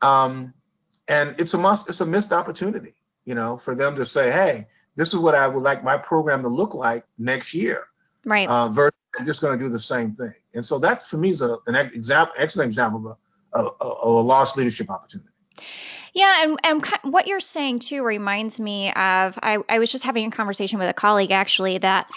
Um, 0.00 0.54
and 1.08 1.34
it's 1.38 1.54
a 1.54 1.58
must, 1.58 1.88
it's 1.88 2.00
a 2.00 2.06
missed 2.06 2.32
opportunity, 2.32 2.94
you 3.24 3.34
know, 3.34 3.58
for 3.58 3.74
them 3.74 3.94
to 3.96 4.06
say, 4.06 4.30
hey, 4.30 4.66
this 4.96 5.12
is 5.12 5.18
what 5.18 5.34
I 5.34 5.46
would 5.48 5.62
like 5.62 5.84
my 5.84 5.98
program 5.98 6.42
to 6.42 6.48
look 6.48 6.74
like 6.74 7.04
next 7.18 7.52
year. 7.52 7.88
Right. 8.24 8.48
Uh, 8.48 8.68
versus 8.68 8.94
I'm 9.18 9.26
just 9.26 9.40
going 9.40 9.58
to 9.58 9.64
do 9.64 9.70
the 9.70 9.78
same 9.78 10.12
thing. 10.12 10.34
And 10.54 10.64
so 10.64 10.78
that 10.78 11.02
for 11.02 11.18
me 11.18 11.30
is 11.30 11.42
a, 11.42 11.58
an 11.66 11.74
example, 11.74 12.34
excellent 12.38 12.68
example 12.68 13.00
of 13.00 13.06
a, 13.06 13.16
a, 13.60 13.68
a 13.80 14.08
lost 14.08 14.56
leadership 14.56 14.90
opportunity. 14.90 15.30
Yeah, 16.14 16.44
and, 16.44 16.58
and 16.64 16.86
what 17.02 17.26
you're 17.26 17.40
saying 17.40 17.80
too 17.80 18.04
reminds 18.04 18.60
me 18.60 18.88
of 18.90 19.38
I, 19.42 19.58
I 19.68 19.78
was 19.78 19.90
just 19.90 20.04
having 20.04 20.26
a 20.26 20.30
conversation 20.30 20.78
with 20.78 20.88
a 20.88 20.94
colleague 20.94 21.32
actually 21.32 21.78
that 21.78 22.08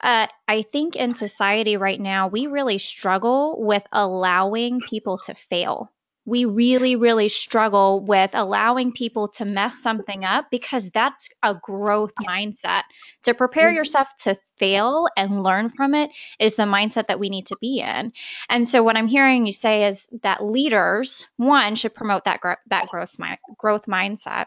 uh, 0.00 0.26
I 0.46 0.62
think 0.62 0.96
in 0.96 1.14
society 1.14 1.76
right 1.76 2.00
now, 2.00 2.28
we 2.28 2.46
really 2.46 2.78
struggle 2.78 3.56
with 3.64 3.82
allowing 3.92 4.80
people 4.80 5.18
to 5.24 5.34
fail 5.34 5.90
we 6.28 6.44
really, 6.44 6.94
really 6.94 7.30
struggle 7.30 8.00
with 8.00 8.30
allowing 8.34 8.92
people 8.92 9.26
to 9.28 9.46
mess 9.46 9.78
something 9.78 10.26
up 10.26 10.46
because 10.50 10.90
that's 10.90 11.30
a 11.42 11.54
growth 11.54 12.12
mindset. 12.28 12.82
To 13.22 13.32
prepare 13.32 13.68
mm-hmm. 13.68 13.76
yourself 13.76 14.14
to 14.18 14.36
fail 14.58 15.08
and 15.16 15.42
learn 15.42 15.70
from 15.70 15.94
it 15.94 16.10
is 16.38 16.54
the 16.54 16.64
mindset 16.64 17.06
that 17.06 17.18
we 17.18 17.30
need 17.30 17.46
to 17.46 17.56
be 17.62 17.80
in. 17.80 18.12
And 18.50 18.68
so, 18.68 18.82
what 18.82 18.96
I'm 18.96 19.08
hearing 19.08 19.46
you 19.46 19.52
say 19.52 19.86
is 19.86 20.06
that 20.22 20.44
leaders, 20.44 21.26
one, 21.38 21.74
should 21.76 21.94
promote 21.94 22.24
that 22.24 22.40
gro- 22.40 22.56
that 22.66 22.86
growth 22.88 23.16
growth 23.56 23.86
mindset. 23.86 24.46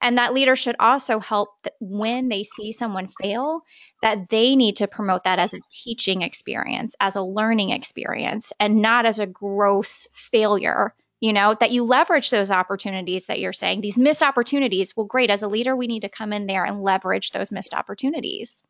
And 0.00 0.16
that 0.16 0.32
leader 0.32 0.54
should 0.54 0.76
also 0.78 1.18
help 1.18 1.50
when 1.80 2.28
they 2.28 2.42
see 2.42 2.70
someone 2.72 3.08
fail, 3.20 3.62
that 4.02 4.28
they 4.30 4.54
need 4.56 4.76
to 4.76 4.86
promote 4.86 5.24
that 5.24 5.38
as 5.38 5.52
a 5.52 5.60
teaching 5.70 6.22
experience, 6.22 6.94
as 7.00 7.16
a 7.16 7.22
learning 7.22 7.70
experience, 7.70 8.52
and 8.60 8.80
not 8.80 9.04
as 9.04 9.18
a 9.18 9.26
gross 9.26 10.06
failure 10.14 10.94
you 11.20 11.32
know, 11.32 11.56
that 11.58 11.72
you 11.72 11.84
leverage 11.84 12.30
those 12.30 12.50
opportunities 12.50 13.26
that 13.26 13.40
you're 13.40 13.52
saying, 13.52 13.80
these 13.80 13.98
missed 13.98 14.22
opportunities. 14.22 14.96
Well, 14.96 15.06
great. 15.06 15.30
As 15.30 15.42
a 15.42 15.48
leader, 15.48 15.74
we 15.74 15.86
need 15.86 16.00
to 16.00 16.08
come 16.08 16.32
in 16.32 16.46
there 16.46 16.64
and 16.64 16.82
leverage 16.82 17.32
those 17.32 17.50
missed 17.50 17.74
opportunities. 17.74 18.62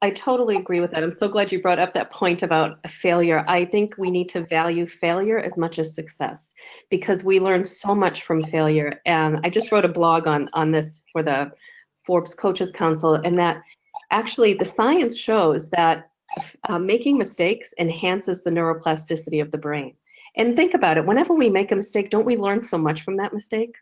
I 0.00 0.10
totally 0.10 0.56
agree 0.56 0.80
with 0.80 0.92
that. 0.92 1.02
I'm 1.02 1.10
so 1.10 1.28
glad 1.28 1.50
you 1.50 1.60
brought 1.60 1.80
up 1.80 1.92
that 1.94 2.12
point 2.12 2.42
about 2.44 2.78
failure. 2.88 3.44
I 3.48 3.64
think 3.64 3.96
we 3.98 4.10
need 4.10 4.28
to 4.30 4.44
value 4.44 4.86
failure 4.86 5.40
as 5.40 5.56
much 5.56 5.78
as 5.78 5.92
success 5.92 6.54
because 6.88 7.24
we 7.24 7.40
learn 7.40 7.64
so 7.64 7.96
much 7.96 8.22
from 8.22 8.42
failure. 8.42 9.00
And 9.06 9.40
I 9.42 9.50
just 9.50 9.72
wrote 9.72 9.84
a 9.84 9.88
blog 9.88 10.28
on 10.28 10.48
on 10.52 10.70
this 10.70 11.00
for 11.12 11.24
the 11.24 11.50
Forbes 12.06 12.34
Coaches 12.34 12.70
Council, 12.70 13.14
and 13.14 13.38
that 13.38 13.60
actually 14.12 14.54
the 14.54 14.64
science 14.64 15.16
shows 15.16 15.68
that 15.70 16.10
uh, 16.68 16.78
making 16.78 17.18
mistakes 17.18 17.74
enhances 17.78 18.42
the 18.42 18.50
neuroplasticity 18.50 19.42
of 19.42 19.50
the 19.50 19.58
brain. 19.58 19.94
And 20.36 20.56
think 20.56 20.74
about 20.74 20.98
it 20.98 21.06
whenever 21.06 21.34
we 21.34 21.48
make 21.48 21.72
a 21.72 21.76
mistake, 21.76 22.10
don't 22.10 22.26
we 22.26 22.36
learn 22.36 22.62
so 22.62 22.78
much 22.78 23.02
from 23.02 23.16
that 23.16 23.32
mistake? 23.32 23.74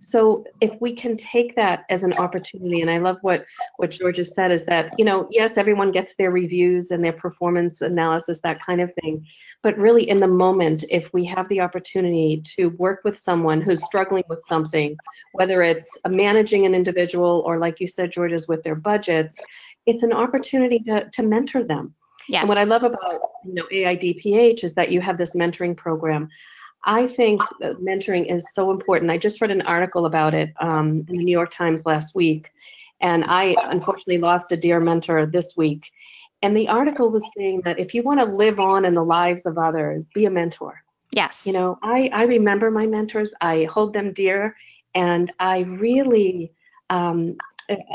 So 0.00 0.44
if 0.60 0.72
we 0.80 0.94
can 0.94 1.16
take 1.16 1.54
that 1.56 1.84
as 1.90 2.02
an 2.02 2.12
opportunity, 2.14 2.80
and 2.80 2.90
I 2.90 2.98
love 2.98 3.18
what 3.22 3.44
what 3.76 3.90
Georges 3.90 4.28
has 4.28 4.34
said 4.34 4.52
is 4.52 4.64
that 4.66 4.94
you 4.98 5.04
know 5.04 5.28
yes 5.30 5.56
everyone 5.56 5.92
gets 5.92 6.16
their 6.16 6.30
reviews 6.30 6.90
and 6.90 7.04
their 7.04 7.12
performance 7.12 7.80
analysis 7.80 8.40
that 8.42 8.62
kind 8.64 8.80
of 8.80 8.92
thing, 8.94 9.24
but 9.62 9.76
really 9.78 10.08
in 10.08 10.20
the 10.20 10.28
moment 10.28 10.84
if 10.90 11.12
we 11.12 11.24
have 11.26 11.48
the 11.48 11.60
opportunity 11.60 12.42
to 12.56 12.70
work 12.70 13.00
with 13.04 13.18
someone 13.18 13.60
who's 13.60 13.84
struggling 13.84 14.24
with 14.28 14.40
something, 14.48 14.96
whether 15.32 15.62
it's 15.62 15.98
managing 16.08 16.66
an 16.66 16.74
individual 16.74 17.42
or 17.46 17.58
like 17.58 17.80
you 17.80 17.88
said 17.88 18.12
Georges 18.12 18.42
is 18.42 18.48
with 18.48 18.62
their 18.62 18.76
budgets, 18.76 19.36
it's 19.86 20.02
an 20.02 20.12
opportunity 20.12 20.78
to 20.80 21.08
to 21.10 21.22
mentor 21.22 21.64
them 21.64 21.94
Yes. 22.28 22.42
And 22.42 22.48
what 22.48 22.58
I 22.58 22.64
love 22.64 22.84
about 22.84 23.20
you 23.44 23.54
know 23.54 23.64
AIDPH 23.72 24.62
is 24.64 24.74
that 24.74 24.92
you 24.92 25.00
have 25.00 25.18
this 25.18 25.32
mentoring 25.32 25.76
program. 25.76 26.28
I 26.84 27.06
think 27.06 27.42
that 27.60 27.78
mentoring 27.78 28.32
is 28.32 28.52
so 28.54 28.70
important. 28.70 29.10
I 29.10 29.18
just 29.18 29.40
read 29.40 29.50
an 29.50 29.62
article 29.62 30.06
about 30.06 30.34
it 30.34 30.52
um, 30.60 31.04
in 31.08 31.18
the 31.18 31.24
New 31.24 31.32
York 31.32 31.50
Times 31.50 31.86
last 31.86 32.14
week, 32.14 32.50
and 33.00 33.24
I 33.24 33.56
unfortunately 33.64 34.18
lost 34.18 34.52
a 34.52 34.56
dear 34.56 34.78
mentor 34.80 35.26
this 35.26 35.56
week. 35.56 35.90
And 36.42 36.56
the 36.56 36.68
article 36.68 37.10
was 37.10 37.28
saying 37.36 37.62
that 37.64 37.80
if 37.80 37.94
you 37.94 38.02
want 38.02 38.20
to 38.20 38.26
live 38.26 38.60
on 38.60 38.84
in 38.84 38.94
the 38.94 39.04
lives 39.04 39.44
of 39.44 39.58
others, 39.58 40.08
be 40.14 40.26
a 40.26 40.30
mentor. 40.30 40.82
Yes. 41.12 41.44
You 41.46 41.52
know, 41.52 41.78
I, 41.82 42.10
I 42.12 42.22
remember 42.24 42.70
my 42.70 42.86
mentors, 42.86 43.32
I 43.40 43.64
hold 43.64 43.92
them 43.92 44.12
dear, 44.12 44.54
and 44.94 45.32
I 45.40 45.60
really 45.60 46.52
um, 46.90 47.36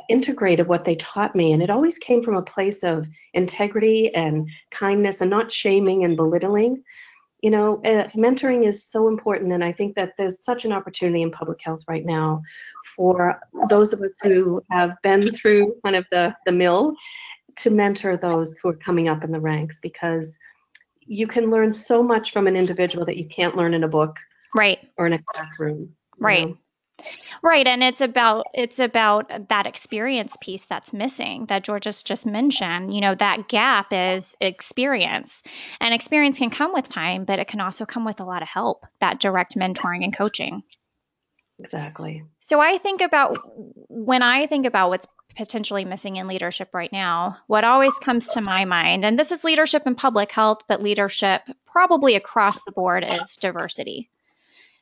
integrated 0.10 0.68
what 0.68 0.86
they 0.86 0.96
taught 0.96 1.36
me. 1.36 1.54
And 1.54 1.62
it 1.62 1.70
always 1.70 1.98
came 1.98 2.22
from 2.22 2.36
a 2.36 2.42
place 2.42 2.84
of 2.84 3.08
integrity 3.34 4.14
and 4.14 4.48
kindness 4.72 5.22
and 5.22 5.30
not 5.30 5.52
shaming 5.52 6.04
and 6.04 6.16
belittling. 6.16 6.84
You 7.42 7.50
know, 7.50 7.82
uh, 7.84 8.08
mentoring 8.10 8.68
is 8.68 8.86
so 8.86 9.08
important. 9.08 9.52
And 9.52 9.64
I 9.64 9.72
think 9.72 9.96
that 9.96 10.14
there's 10.18 10.44
such 10.44 10.64
an 10.64 10.72
opportunity 10.72 11.22
in 11.22 11.32
public 11.32 11.62
health 11.62 11.82
right 11.88 12.06
now 12.06 12.42
for 12.96 13.40
those 13.70 13.94
of 13.94 14.02
us 14.02 14.14
who 14.22 14.64
have 14.72 14.96
been 15.04 15.34
through 15.34 15.76
kind 15.84 15.96
of 15.96 16.06
the, 16.12 16.36
the 16.46 16.52
mill 16.52 16.96
to 17.58 17.70
mentor 17.70 18.18
those 18.18 18.56
who 18.62 18.70
are 18.70 18.76
coming 18.76 19.10
up 19.10 19.24
in 19.24 19.32
the 19.32 19.40
ranks 19.40 19.80
because 19.82 20.38
you 21.02 21.28
can 21.28 21.52
learn 21.52 21.74
so 21.74 22.02
much 22.02 22.32
from 22.32 22.48
an 22.48 22.56
individual 22.56 23.06
that 23.06 23.18
you 23.18 23.26
can't 23.26 23.58
learn 23.58 23.74
in 23.74 23.84
a 23.84 23.88
book 23.88 24.18
right 24.56 24.80
or 24.98 25.06
in 25.06 25.14
a 25.14 25.20
classroom 25.22 25.90
right 26.18 26.48
know? 26.48 26.58
Right. 27.42 27.68
And 27.68 27.84
it's 27.84 28.02
about 28.02 28.46
it's 28.54 28.80
about 28.80 29.50
that 29.50 29.66
experience 29.66 30.36
piece 30.42 30.66
that's 30.66 30.94
missing 30.94 31.48
that 31.48 31.64
Georges 31.64 32.04
just 32.04 32.26
mentioned. 32.26 32.94
You 32.94 33.02
know, 33.02 33.16
that 33.16 33.48
gap 33.48 33.88
is 33.92 34.36
experience. 34.40 35.44
And 35.82 35.94
experience 35.94 36.40
can 36.40 36.50
come 36.50 36.74
with 36.74 36.88
time, 36.90 37.26
but 37.26 37.40
it 37.40 37.48
can 37.48 37.60
also 37.60 37.86
come 37.86 38.06
with 38.06 38.20
a 38.20 38.26
lot 38.26 38.42
of 38.42 38.48
help, 38.48 38.86
that 39.00 39.20
direct 39.20 39.56
mentoring 39.56 40.04
and 40.04 40.16
coaching. 40.16 40.64
Exactly. 41.60 42.24
So 42.40 42.60
I 42.60 42.78
think 42.78 43.02
about 43.02 43.38
when 43.90 44.22
I 44.22 44.48
think 44.48 44.66
about 44.66 44.90
what's 44.90 45.08
potentially 45.36 45.86
missing 45.86 46.18
in 46.18 46.28
leadership 46.28 46.70
right 46.74 46.92
now, 46.92 47.38
what 47.48 47.64
always 47.64 47.94
comes 48.00 48.28
to 48.34 48.42
my 48.42 48.66
mind, 48.66 49.04
and 49.06 49.18
this 49.18 49.32
is 49.32 49.44
leadership 49.44 49.84
in 49.88 49.96
public 49.96 50.32
health, 50.32 50.60
but 50.68 50.82
leadership 50.82 51.42
probably 51.66 52.16
across 52.16 52.64
the 52.64 52.72
board 52.72 53.04
is 53.04 53.36
diversity. 53.38 54.10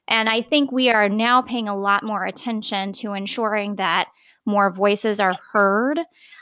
And 0.08 0.30
I 0.30 0.42
think 0.42 0.72
we 0.72 0.90
are 0.90 1.10
now 1.10 1.42
paying 1.42 1.68
a 1.68 1.78
lot 1.78 2.04
more 2.04 2.26
attention 2.26 2.92
to 2.94 3.14
ensuring 3.14 3.76
that 3.76 4.10
more 4.46 4.72
voices 4.72 5.20
are 5.20 5.36
heard. 5.52 6.00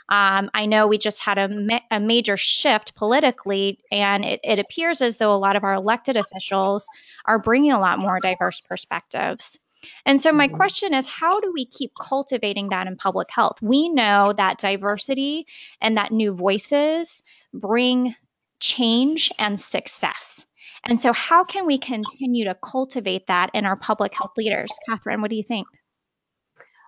Um, 0.08 0.50
I 0.54 0.66
know 0.66 0.88
we 0.88 0.98
just 0.98 1.20
had 1.20 1.38
a, 1.38 1.48
ma- 1.48 1.80
a 1.90 2.00
major 2.00 2.36
shift 2.36 2.94
politically, 2.94 3.78
and 3.92 4.24
it, 4.24 4.40
it 4.42 4.58
appears 4.58 5.00
as 5.00 5.18
though 5.18 5.34
a 5.34 5.38
lot 5.38 5.56
of 5.56 5.64
our 5.64 5.74
elected 5.74 6.16
officials 6.16 6.88
are 7.26 7.38
bringing 7.38 7.72
a 7.72 7.80
lot 7.80 7.98
more 7.98 8.18
diverse 8.20 8.60
perspectives. 8.60 9.60
And 10.04 10.20
so, 10.20 10.32
my 10.32 10.46
mm-hmm. 10.46 10.56
question 10.56 10.94
is 10.94 11.06
how 11.06 11.40
do 11.40 11.52
we 11.54 11.64
keep 11.64 11.92
cultivating 12.00 12.68
that 12.68 12.86
in 12.86 12.96
public 12.96 13.30
health? 13.30 13.62
We 13.62 13.88
know 13.88 14.34
that 14.36 14.58
diversity 14.58 15.46
and 15.80 15.96
that 15.96 16.12
new 16.12 16.34
voices 16.34 17.22
bring 17.54 18.14
change 18.60 19.32
and 19.38 19.58
success. 19.58 20.46
And 20.84 20.98
so, 20.98 21.12
how 21.12 21.44
can 21.44 21.66
we 21.66 21.78
continue 21.78 22.44
to 22.44 22.56
cultivate 22.64 23.26
that 23.26 23.50
in 23.54 23.66
our 23.66 23.76
public 23.76 24.14
health 24.14 24.32
leaders? 24.36 24.70
Catherine, 24.88 25.20
what 25.20 25.30
do 25.30 25.36
you 25.36 25.42
think? 25.42 25.66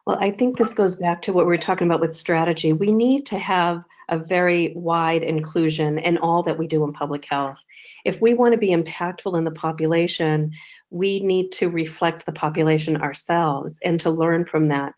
Well, 0.07 0.19
I 0.21 0.33
think 0.33 0.59
this 0.59 0.75
goes 0.75 0.97
back 0.97 1.23
to 1.23 1.33
what 1.33 1.47
we 1.47 1.55
are 1.55 1.59
talking 1.59 1.87
about 1.87 2.01
with 2.01 2.17
strategy. 2.17 2.73
We 2.73 2.91
need 2.91 3.25
to 3.27 3.39
have 3.39 3.85
a 4.09 4.19
very 4.19 4.73
wide 4.75 5.23
inclusion 5.23 5.99
in 5.99 6.19
all 6.19 6.43
that 6.43 6.59
we 6.59 6.67
do 6.67 6.83
in 6.83 6.93
public 6.93 7.25
health. 7.25 7.59
If 8.05 8.21
we 8.21 8.35
want 8.35 8.53
to 8.53 8.59
be 8.59 8.71
impactful 8.71 9.39
in 9.39 9.45
the 9.45 9.53
population, 9.53 10.53
we 10.91 11.21
need 11.21 11.53
to 11.53 11.69
reflect 11.69 12.27
the 12.27 12.33
population 12.33 12.97
ourselves 12.97 13.79
and 13.85 14.01
to 14.01 14.11
learn 14.11 14.45
from 14.45 14.69
that. 14.69 14.95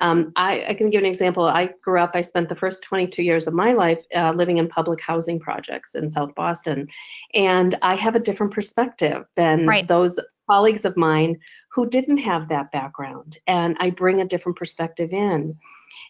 Um, 0.00 0.32
I, 0.36 0.64
I, 0.68 0.74
can 0.74 0.90
give 0.90 1.02
an 1.02 1.08
example. 1.08 1.44
I 1.44 1.70
grew 1.82 2.00
up, 2.00 2.12
I 2.14 2.22
spent 2.22 2.48
the 2.48 2.54
first 2.54 2.82
22 2.82 3.22
years 3.22 3.46
of 3.46 3.54
my 3.54 3.72
life 3.72 4.04
uh, 4.14 4.32
living 4.32 4.58
in 4.58 4.68
public 4.68 5.00
housing 5.00 5.40
projects 5.40 5.94
in 5.94 6.08
South 6.08 6.34
Boston. 6.34 6.88
And 7.34 7.76
I 7.82 7.96
have 7.96 8.14
a 8.14 8.20
different 8.20 8.52
perspective 8.52 9.26
than 9.34 9.66
right. 9.66 9.88
those 9.88 10.20
colleagues 10.48 10.84
of 10.84 10.96
mine 10.96 11.38
who 11.72 11.88
didn't 11.88 12.18
have 12.18 12.48
that 12.48 12.70
background. 12.70 13.38
And 13.46 13.76
I 13.80 13.90
bring 13.90 14.20
a 14.20 14.24
different 14.24 14.56
perspective 14.56 15.12
in. 15.12 15.56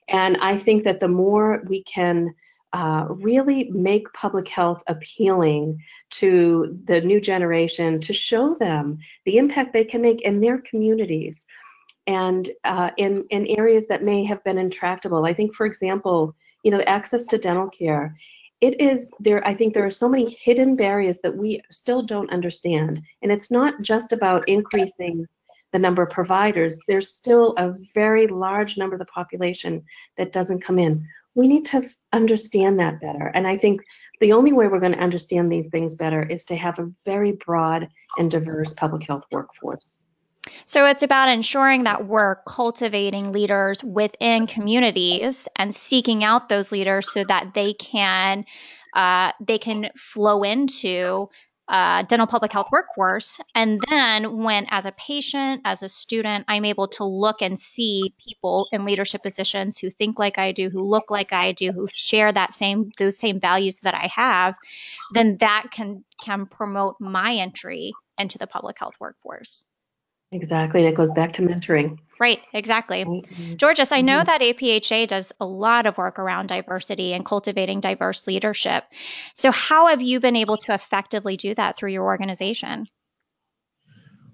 And 0.09 0.37
I 0.39 0.59
think 0.59 0.85
that 0.85 1.01
the 1.01 1.09
more 1.09 1.63
we 1.67 1.83
can 1.85 2.35
uh, 2.75 3.07
really 3.09 3.71
make 3.71 4.13
public 4.13 4.47
health 4.47 4.83
appealing 4.89 5.83
to 6.11 6.79
the 6.85 7.01
new 7.01 7.21
generation 7.21 8.01
to 8.01 8.13
show 8.13 8.55
them 8.55 8.99
the 9.25 9.39
impact 9.39 9.73
they 9.73 9.85
can 9.85 10.03
make 10.03 10.21
in 10.23 10.41
their 10.41 10.59
communities 10.59 11.47
and 12.09 12.51
uh, 12.65 12.91
in, 12.97 13.25
in 13.29 13.47
areas 13.47 13.87
that 13.87 14.03
may 14.03 14.25
have 14.25 14.43
been 14.43 14.59
intractable. 14.59 15.27
I 15.27 15.35
think, 15.35 15.55
for 15.55 15.67
example, 15.67 16.35
you 16.65 16.71
know, 16.71 16.81
access 16.81 17.27
to 17.27 17.39
dental 17.39 17.69
care. 17.69 18.17
It 18.63 18.81
is 18.81 19.13
there, 19.21 19.47
I 19.47 19.55
think 19.55 19.73
there 19.75 19.85
are 19.85 19.91
so 19.91 20.09
many 20.09 20.37
hidden 20.43 20.75
barriers 20.75 21.21
that 21.21 21.37
we 21.37 21.63
still 21.71 22.03
don't 22.03 22.33
understand. 22.33 23.03
And 23.23 23.31
it's 23.31 23.51
not 23.51 23.83
just 23.83 24.13
about 24.13 24.49
increasing 24.49 25.27
the 25.73 25.79
number 25.79 26.03
of 26.03 26.11
providers, 26.11 26.79
there's 26.89 27.13
still 27.13 27.55
a 27.59 27.75
very 27.95 28.27
large 28.27 28.79
number 28.79 28.95
of 28.95 29.01
the 29.01 29.05
population 29.05 29.85
that 30.17 30.33
doesn't 30.33 30.65
come 30.65 30.79
in. 30.79 31.07
We 31.35 31.47
need 31.47 31.67
to 31.67 31.89
understand 32.15 32.81
that 32.81 33.03
better. 33.03 33.31
And 33.35 33.47
I 33.47 33.59
think 33.59 33.83
the 34.21 34.33
only 34.33 34.53
way 34.55 34.67
we're 34.67 34.81
going 34.81 34.93
to 34.93 34.99
understand 34.99 35.53
these 35.53 35.69
things 35.69 35.95
better 35.95 36.23
is 36.23 36.45
to 36.47 36.57
have 36.57 36.79
a 36.79 36.91
very 37.05 37.33
broad 37.33 37.87
and 38.17 38.31
diverse 38.31 38.73
public 38.73 39.07
health 39.07 39.27
workforce. 39.31 40.08
So 40.65 40.87
it's 40.87 41.03
about 41.03 41.29
ensuring 41.29 41.85
that 41.85 42.07
we're 42.07 42.37
cultivating 42.47 43.33
leaders 43.33 43.83
within 43.85 44.47
communities 44.47 45.49
and 45.57 45.75
seeking 45.75 46.25
out 46.25 46.49
those 46.49 46.73
leaders 46.73 47.11
so 47.13 47.25
that 47.25 47.55
they 47.55 47.75
can 47.75 48.45
uh, 48.95 49.33
they 49.41 49.59
can 49.59 49.91
flow 49.97 50.43
into 50.43 51.29
uh, 51.69 52.03
dental 52.05 52.27
public 52.27 52.53
health 52.53 52.69
workforce. 52.73 53.39
And 53.55 53.81
then, 53.91 54.39
when 54.39 54.67
as 54.71 54.87
a 54.87 54.93
patient, 54.93 55.61
as 55.65 55.83
a 55.83 55.89
student, 55.89 56.47
I'm 56.49 56.65
able 56.65 56.89
to 56.89 57.05
look 57.05 57.43
and 57.43 57.59
see 57.59 58.15
people 58.27 58.69
in 58.73 58.85
leadership 58.87 59.23
positions 59.23 59.79
who 59.79 59.91
think 59.91 60.19
like 60.19 60.39
I 60.39 60.53
do, 60.53 60.71
who 60.71 60.83
look 60.83 61.11
like 61.11 61.33
I 61.33 61.53
do, 61.53 61.73
who 61.73 61.87
share 61.93 62.33
that 62.33 62.55
same 62.55 62.91
those 62.99 63.19
same 63.19 63.39
values 63.39 63.81
that 63.81 63.95
I 63.95 64.11
have, 64.15 64.57
then 65.13 65.37
that 65.41 65.67
can 65.71 66.05
can 66.23 66.47
promote 66.47 66.97
my 67.01 67.35
entry 67.35 67.93
into 68.17 68.39
the 68.39 68.47
public 68.47 68.79
health 68.79 68.95
workforce. 68.99 69.65
Exactly. 70.31 70.81
And 70.81 70.91
it 70.91 70.97
goes 70.97 71.13
back 71.13 71.33
to 71.35 71.43
mentoring. 71.43 71.99
Right, 72.21 72.41
exactly. 72.53 73.05
Mm-hmm. 73.05 73.57
Georges, 73.57 73.93
I 73.93 74.01
know 74.01 74.19
mm-hmm. 74.19 74.27
that 74.27 74.41
APHA 74.41 75.07
does 75.09 75.33
a 75.41 75.47
lot 75.47 75.87
of 75.87 75.97
work 75.97 76.19
around 76.19 76.49
diversity 76.49 77.15
and 77.15 77.25
cultivating 77.25 77.81
diverse 77.81 78.27
leadership. 78.27 78.85
So, 79.35 79.51
how 79.51 79.87
have 79.87 80.03
you 80.03 80.21
been 80.21 80.37
able 80.37 80.57
to 80.59 80.75
effectively 80.75 81.37
do 81.37 81.55
that 81.55 81.77
through 81.77 81.93
your 81.93 82.05
organization? 82.05 82.89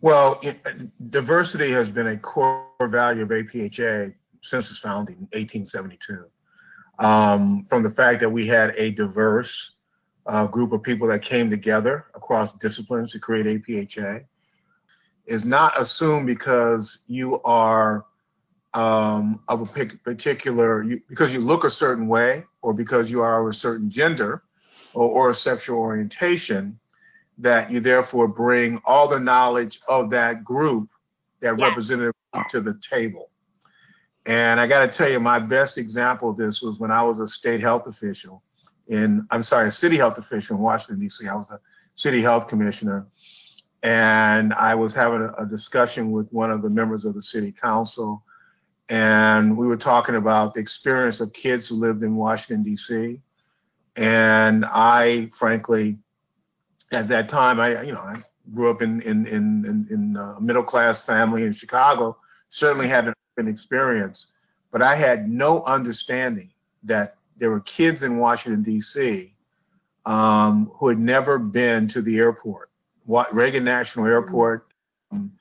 Well, 0.01 0.41
it, 0.43 0.59
diversity 1.11 1.71
has 1.73 1.91
been 1.91 2.09
a 2.09 2.17
core 2.17 2.67
value 2.83 3.23
of 3.23 3.29
APHA 3.29 4.15
since 4.43 4.71
its 4.71 4.81
founding 4.81 5.17
in 5.17 5.41
1872. 5.41 6.25
Um, 6.99 7.65
from 7.69 7.83
the 7.83 7.91
fact 7.91 8.21
that 8.21 8.31
we 8.31 8.47
had 8.47 8.75
a 8.77 8.91
diverse 8.93 9.73
uh, 10.27 10.47
group 10.47 10.73
of 10.73 10.83
people 10.83 11.09
that 11.09 11.23
came 11.23 11.51
together 11.51 12.07
across 12.15 12.53
disciplines 12.53 13.13
to 13.13 13.19
create 13.19 13.47
APHA 13.47 14.25
is 15.27 15.45
not 15.45 15.79
assumed 15.81 16.27
because 16.27 17.03
you 17.07 17.41
are 17.43 18.05
um, 18.75 19.41
of 19.49 19.63
a 19.63 19.87
particular, 19.87 20.83
you, 20.83 21.01
because 21.09 21.33
you 21.33 21.41
look 21.41 21.65
a 21.65 21.71
certain 21.71 22.09
way 22.09 22.45
or 22.63 22.75
because 22.75 23.11
you 23.11 23.23
are 23.23 23.43
of 23.43 23.49
a 23.49 23.53
certain 23.53 23.89
gender 23.89 24.43
or, 24.95 25.09
or 25.09 25.31
a 25.31 25.35
sexual 25.35 25.79
orientation, 25.79 26.79
that 27.39 27.71
you 27.71 27.81
therefore 27.81 28.29
bring 28.29 28.81
all 28.85 29.09
the 29.09 29.19
knowledge 29.19 29.81
of 29.89 30.11
that 30.11 30.45
group, 30.45 30.89
that 31.41 31.59
yeah. 31.59 31.67
representative 31.67 32.15
to 32.51 32.61
the 32.61 32.79
table. 32.81 33.31
And 34.27 34.59
I 34.59 34.67
got 34.67 34.81
to 34.81 34.89
tell 34.89 35.11
you, 35.11 35.21
my 35.21 35.39
best 35.39 35.79
example 35.79 36.31
of 36.31 36.37
this 36.37 36.63
was 36.63 36.79
when 36.79 36.91
I 36.91 37.03
was 37.03 37.21
a 37.21 37.29
state 37.29 37.61
health 37.61 37.87
official 37.87 38.43
in, 38.89 39.27
I'm 39.31 39.43
sorry, 39.43 39.69
a 39.69 39.73
city 39.73 39.97
health 39.97 40.19
official 40.19 40.57
in 40.57 40.63
Washington, 40.63 41.01
D.C. 41.01 41.27
I 41.27 41.35
was 41.35 41.51
a 41.51 41.61
city 41.95 42.23
health 42.23 42.49
commissioner 42.49 43.07
and 43.85 44.55
I 44.55 44.75
was 44.75 44.95
having 44.95 45.31
a, 45.37 45.45
discussion 45.45 46.11
with 46.11 46.33
one 46.33 46.51
of 46.51 46.63
the 46.63 46.71
members 46.71 47.05
of 47.05 47.15
the 47.15 47.21
city 47.21 47.53
council, 47.53 48.25
and 48.89 49.55
we 49.57 49.67
were 49.67 49.77
talking 49.77 50.15
about 50.15 50.55
the 50.55 50.61
experience 50.61 51.21
of 51.21 51.35
kids 51.35 51.69
who 51.69 51.75
lived 51.75 52.03
in 52.03 52.17
Washington 52.17 52.65
D.C. 52.65 53.21
And 53.97 54.65
I, 54.65 55.29
frankly, 55.39 55.99
at 56.93 57.09
that 57.09 57.29
time, 57.29 57.61
I 57.61 57.83
you 57.83 57.93
know 57.93 58.01
I 58.01 58.23
grew 58.55 58.71
up 58.71 58.81
in 58.81 59.03
in 59.03 59.27
in 59.27 59.67
in, 59.67 59.87
in 59.91 60.17
a 60.17 60.41
middle 60.41 60.65
class 60.65 61.05
family 61.05 61.45
in 61.45 61.53
Chicago. 61.53 62.17
Certainly 62.49 62.89
had 62.89 63.13
an 63.37 63.49
experience, 63.49 64.33
but 64.71 64.81
I 64.81 64.95
had 64.95 65.29
no 65.29 65.63
understanding 65.65 66.51
that 66.85 67.17
there 67.37 67.51
were 67.51 67.61
kids 67.61 68.03
in 68.03 68.17
Washington 68.17 68.63
D.C. 68.63 69.31
Um, 70.07 70.71
who 70.75 70.89
had 70.89 70.99
never 70.99 71.39
been 71.39 71.87
to 71.89 72.01
the 72.01 72.19
airport 72.19 72.71
Reagan 73.07 73.65
National 73.65 74.07
Airport 74.07 74.67
um, 75.13 75.33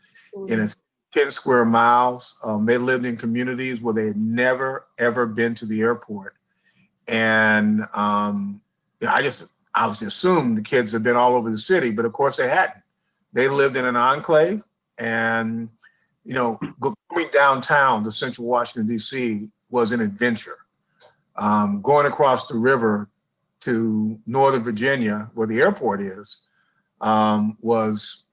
in 0.47 0.59
a 0.59 0.67
10 1.13 1.31
square 1.31 1.65
miles. 1.65 2.35
Um, 2.43 2.65
they 2.65 2.77
lived 2.77 3.05
in 3.05 3.17
communities 3.17 3.81
where 3.81 3.93
they 3.93 4.07
had 4.07 4.17
never, 4.17 4.87
ever 4.97 5.25
been 5.25 5.55
to 5.55 5.65
the 5.65 5.81
airport. 5.81 6.35
And 7.07 7.85
um, 7.93 8.61
I 9.07 9.21
just, 9.21 9.45
was 9.75 10.01
assumed 10.01 10.57
the 10.57 10.61
kids 10.61 10.91
had 10.91 11.03
been 11.03 11.15
all 11.15 11.35
over 11.35 11.49
the 11.49 11.57
city, 11.57 11.91
but 11.91 12.05
of 12.05 12.13
course 12.13 12.37
they 12.37 12.47
hadn't. 12.47 12.81
They 13.33 13.47
lived 13.47 13.75
in 13.75 13.85
an 13.85 13.95
enclave 13.95 14.63
and, 14.97 15.69
you 16.23 16.33
know, 16.33 16.59
going 16.79 17.29
downtown 17.31 18.03
to 18.03 18.11
central 18.11 18.47
Washington, 18.47 18.87
D.C. 18.87 19.49
was 19.69 19.91
an 19.91 20.01
adventure. 20.01 20.57
Um, 21.35 21.81
going 21.81 22.05
across 22.05 22.45
the 22.47 22.55
river 22.55 23.09
to 23.61 24.19
Northern 24.27 24.61
Virginia, 24.61 25.31
where 25.33 25.47
the 25.47 25.61
airport 25.61 26.01
is, 26.01 26.41
um, 27.03 27.57
was 27.61 28.23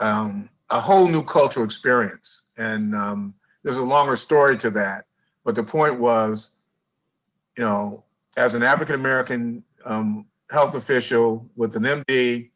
um, 0.00 0.48
a 0.70 0.80
whole 0.80 1.06
new 1.08 1.22
cultural 1.22 1.66
experience. 1.66 2.42
And 2.56 2.94
um, 2.94 3.34
there's 3.62 3.76
a 3.76 3.82
longer 3.82 4.16
story 4.16 4.56
to 4.58 4.70
that. 4.70 5.04
But 5.44 5.56
the 5.56 5.62
point 5.62 6.00
was, 6.00 6.52
you 7.58 7.64
know, 7.64 8.04
as 8.36 8.54
an 8.54 8.62
African 8.62 8.94
American 8.94 9.62
um, 9.84 10.26
health 10.50 10.74
official 10.74 11.46
with 11.56 11.76
an 11.76 11.82
MD, 11.82 12.50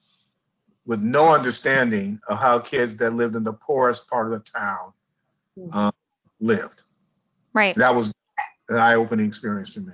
with 0.86 1.02
no 1.02 1.28
understanding 1.34 2.18
of 2.28 2.38
how 2.38 2.58
kids 2.58 2.96
that 2.96 3.12
lived 3.12 3.36
in 3.36 3.44
the 3.44 3.52
poorest 3.52 4.08
part 4.08 4.26
of 4.26 4.32
the 4.32 4.50
town 4.50 4.92
um, 5.72 5.92
lived. 6.40 6.84
Right. 7.52 7.74
So 7.74 7.80
that 7.80 7.94
was 7.94 8.12
an 8.68 8.76
eye-opening 8.76 9.26
experience 9.26 9.74
to 9.74 9.80
me. 9.80 9.92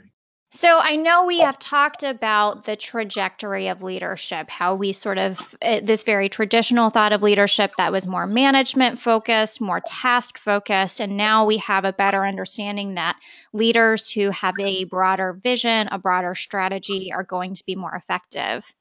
So 0.55 0.79
I 0.79 0.95
know 0.95 1.25
we 1.25 1.41
have 1.41 1.59
talked 1.59 2.05
about 2.05 2.63
the 2.63 2.77
trajectory 2.77 3.67
of 3.67 3.83
leadership, 3.83 4.49
how 4.49 4.77
we 4.77 4.93
sort 4.93 5.19
of, 5.19 5.57
eh, 5.61 5.81
this 5.83 6.05
very 6.05 6.29
traditional 6.29 6.91
thought 6.91 7.13
of 7.13 7.23
leadership 7.23 7.73
that 7.77 7.91
was 7.91 8.07
more 8.07 8.29
management 8.29 9.01
focused, 9.01 9.61
more 9.61 9.81
task 9.85 10.39
focused. 10.39 11.01
And 11.01 11.17
now 11.17 11.45
we 11.45 11.57
have 11.57 11.85
a 11.85 11.93
better 11.93 12.25
understanding 12.25 12.95
that 12.95 13.19
leaders 13.53 14.09
who 14.09 14.31
have 14.31 14.55
a 14.61 14.85
broader 14.85 15.33
vision, 15.33 15.89
a 15.91 15.99
broader 15.99 16.37
strategy 16.37 17.13
are 17.13 17.25
going 17.25 17.55
to 17.55 17.65
be 17.67 17.75
more 17.75 17.97
effective. 17.97 18.77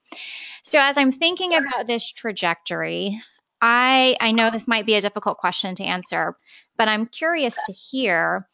So 0.61 0.77
as 0.79 0.95
I'm 0.95 1.11
thinking 1.11 1.55
about 1.55 1.87
this 1.87 2.11
trajectory, 2.11 3.19
I, 3.61 4.15
I 4.21 4.31
know 4.31 4.51
this 4.51 4.67
might 4.67 4.85
be 4.85 4.93
a 4.93 5.01
difficult 5.01 5.39
question 5.39 5.73
to 5.73 5.83
answer, 5.83 6.37
but 6.77 6.87
I'm 6.87 7.07
curious 7.07 7.55
to 7.65 7.73
hear 7.73 8.47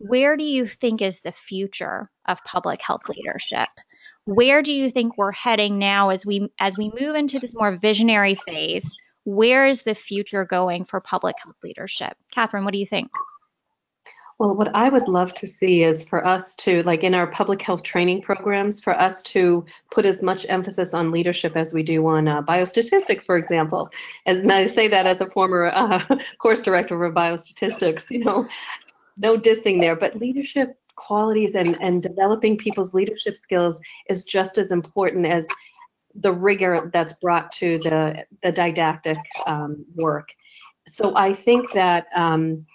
where 0.00 0.36
do 0.36 0.44
you 0.44 0.66
think 0.66 1.00
is 1.00 1.20
the 1.20 1.32
future 1.32 2.10
of 2.26 2.42
public 2.44 2.82
health 2.82 3.08
leadership? 3.08 3.68
Where 4.24 4.62
do 4.62 4.72
you 4.72 4.90
think 4.90 5.16
we're 5.16 5.32
heading 5.32 5.78
now 5.78 6.08
as 6.08 6.24
we 6.24 6.50
as 6.58 6.76
we 6.76 6.92
move 6.98 7.14
into 7.14 7.38
this 7.38 7.54
more 7.54 7.72
visionary 7.76 8.34
phase? 8.34 8.94
Where 9.24 9.66
is 9.66 9.82
the 9.82 9.94
future 9.94 10.44
going 10.44 10.84
for 10.84 11.00
public 11.00 11.36
health 11.42 11.56
leadership? 11.62 12.16
Catherine, 12.32 12.64
what 12.64 12.72
do 12.72 12.78
you 12.78 12.86
think? 12.86 13.10
Well, 14.38 14.54
what 14.54 14.74
I 14.74 14.88
would 14.88 15.06
love 15.06 15.32
to 15.34 15.46
see 15.46 15.84
is 15.84 16.04
for 16.04 16.26
us 16.26 16.56
to, 16.56 16.82
like 16.82 17.04
in 17.04 17.14
our 17.14 17.28
public 17.28 17.62
health 17.62 17.84
training 17.84 18.22
programs, 18.22 18.80
for 18.80 18.98
us 18.98 19.22
to 19.22 19.64
put 19.92 20.04
as 20.04 20.22
much 20.22 20.44
emphasis 20.48 20.92
on 20.92 21.12
leadership 21.12 21.56
as 21.56 21.72
we 21.72 21.84
do 21.84 22.04
on 22.08 22.26
uh, 22.26 22.42
biostatistics, 22.42 23.24
for 23.24 23.36
example. 23.36 23.90
And 24.26 24.50
I 24.50 24.66
say 24.66 24.88
that 24.88 25.06
as 25.06 25.20
a 25.20 25.30
former 25.30 25.66
uh, 25.72 26.04
course 26.38 26.62
director 26.62 27.02
of 27.04 27.14
biostatistics. 27.14 28.10
You 28.10 28.24
know, 28.24 28.48
no 29.16 29.38
dissing 29.38 29.80
there, 29.80 29.96
but 29.96 30.16
leadership 30.16 30.76
qualities 30.96 31.54
and, 31.54 31.80
and 31.80 32.02
developing 32.02 32.56
people's 32.56 32.94
leadership 32.94 33.36
skills 33.36 33.78
is 34.08 34.24
just 34.24 34.58
as 34.58 34.70
important 34.70 35.26
as 35.26 35.46
the 36.14 36.32
rigor 36.32 36.90
that's 36.92 37.14
brought 37.14 37.50
to 37.52 37.78
the, 37.78 38.24
the 38.42 38.52
didactic 38.52 39.18
um, 39.46 39.84
work. 39.96 40.28
So 40.86 41.16
I 41.16 41.34
think 41.34 41.72
that 41.72 42.06
um, 42.14 42.66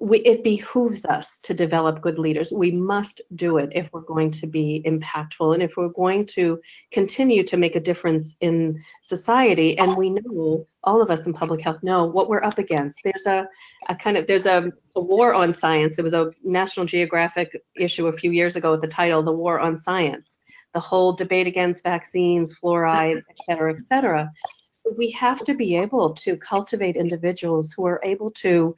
we, 0.00 0.18
it 0.20 0.44
behooves 0.44 1.04
us 1.04 1.40
to 1.42 1.52
develop 1.52 2.00
good 2.00 2.18
leaders. 2.18 2.52
We 2.52 2.70
must 2.70 3.20
do 3.34 3.58
it 3.58 3.70
if 3.72 3.88
we're 3.92 4.02
going 4.02 4.30
to 4.30 4.46
be 4.46 4.82
impactful 4.86 5.54
and 5.54 5.62
if 5.62 5.76
we're 5.76 5.88
going 5.88 6.24
to 6.26 6.60
continue 6.92 7.42
to 7.44 7.56
make 7.56 7.74
a 7.74 7.80
difference 7.80 8.36
in 8.40 8.80
society. 9.02 9.76
And 9.76 9.96
we 9.96 10.10
know, 10.10 10.64
all 10.84 11.02
of 11.02 11.10
us 11.10 11.26
in 11.26 11.32
public 11.32 11.60
health 11.60 11.82
know 11.82 12.04
what 12.04 12.28
we're 12.28 12.44
up 12.44 12.58
against. 12.58 13.00
There's 13.02 13.26
a, 13.26 13.48
a 13.88 13.96
kind 13.96 14.16
of, 14.16 14.28
there's 14.28 14.46
a, 14.46 14.72
a 14.94 15.00
war 15.00 15.34
on 15.34 15.52
science. 15.52 15.96
There 15.96 16.04
was 16.04 16.14
a 16.14 16.30
National 16.44 16.86
Geographic 16.86 17.60
issue 17.76 18.06
a 18.06 18.16
few 18.16 18.30
years 18.30 18.54
ago 18.54 18.70
with 18.72 18.82
the 18.82 18.88
title, 18.88 19.22
The 19.24 19.32
War 19.32 19.58
on 19.58 19.78
Science. 19.78 20.38
The 20.74 20.80
whole 20.80 21.12
debate 21.12 21.48
against 21.48 21.82
vaccines, 21.82 22.54
fluoride, 22.62 23.16
et 23.16 23.36
cetera, 23.46 23.72
et 23.72 23.80
cetera. 23.80 24.30
So 24.70 24.94
we 24.96 25.10
have 25.12 25.42
to 25.44 25.54
be 25.54 25.74
able 25.74 26.14
to 26.14 26.36
cultivate 26.36 26.94
individuals 26.94 27.72
who 27.72 27.84
are 27.86 28.00
able 28.04 28.30
to 28.32 28.76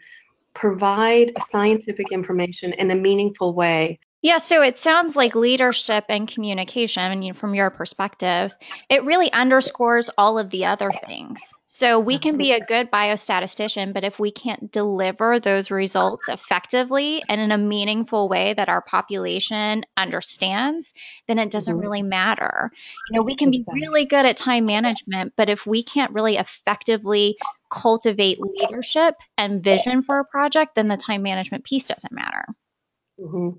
provide 0.54 1.32
scientific 1.48 2.12
information 2.12 2.72
in 2.74 2.90
a 2.90 2.94
meaningful 2.94 3.54
way. 3.54 3.98
Yeah, 4.22 4.36
so 4.36 4.60
it 4.60 4.76
sounds 4.76 5.16
like 5.16 5.34
leadership 5.34 6.04
and 6.10 6.28
communication, 6.28 7.10
I 7.10 7.16
mean, 7.16 7.32
from 7.32 7.54
your 7.54 7.70
perspective, 7.70 8.52
it 8.90 9.02
really 9.04 9.32
underscores 9.32 10.10
all 10.18 10.38
of 10.38 10.50
the 10.50 10.66
other 10.66 10.90
things. 11.06 11.40
So 11.66 11.98
we 11.98 12.18
can 12.18 12.36
be 12.36 12.52
a 12.52 12.62
good 12.62 12.90
biostatistician, 12.90 13.94
but 13.94 14.04
if 14.04 14.18
we 14.18 14.30
can't 14.30 14.70
deliver 14.70 15.40
those 15.40 15.70
results 15.70 16.28
effectively 16.28 17.22
and 17.30 17.40
in 17.40 17.50
a 17.50 17.56
meaningful 17.56 18.28
way 18.28 18.52
that 18.54 18.68
our 18.68 18.82
population 18.82 19.84
understands, 19.96 20.92
then 21.26 21.38
it 21.38 21.50
doesn't 21.50 21.72
mm-hmm. 21.72 21.82
really 21.82 22.02
matter. 22.02 22.70
You 23.08 23.16
know, 23.16 23.22
we 23.22 23.34
can 23.34 23.50
be 23.50 23.64
really 23.72 24.04
good 24.04 24.26
at 24.26 24.36
time 24.36 24.66
management, 24.66 25.32
but 25.36 25.48
if 25.48 25.66
we 25.66 25.82
can't 25.82 26.12
really 26.12 26.36
effectively 26.36 27.38
cultivate 27.70 28.40
leadership 28.40 29.16
and 29.38 29.62
vision 29.62 30.02
for 30.02 30.18
a 30.18 30.24
project, 30.24 30.74
then 30.74 30.88
the 30.88 30.96
time 30.96 31.22
management 31.22 31.64
piece 31.64 31.86
doesn't 31.86 32.12
matter. 32.12 32.44
Mm-hmm. 33.20 33.50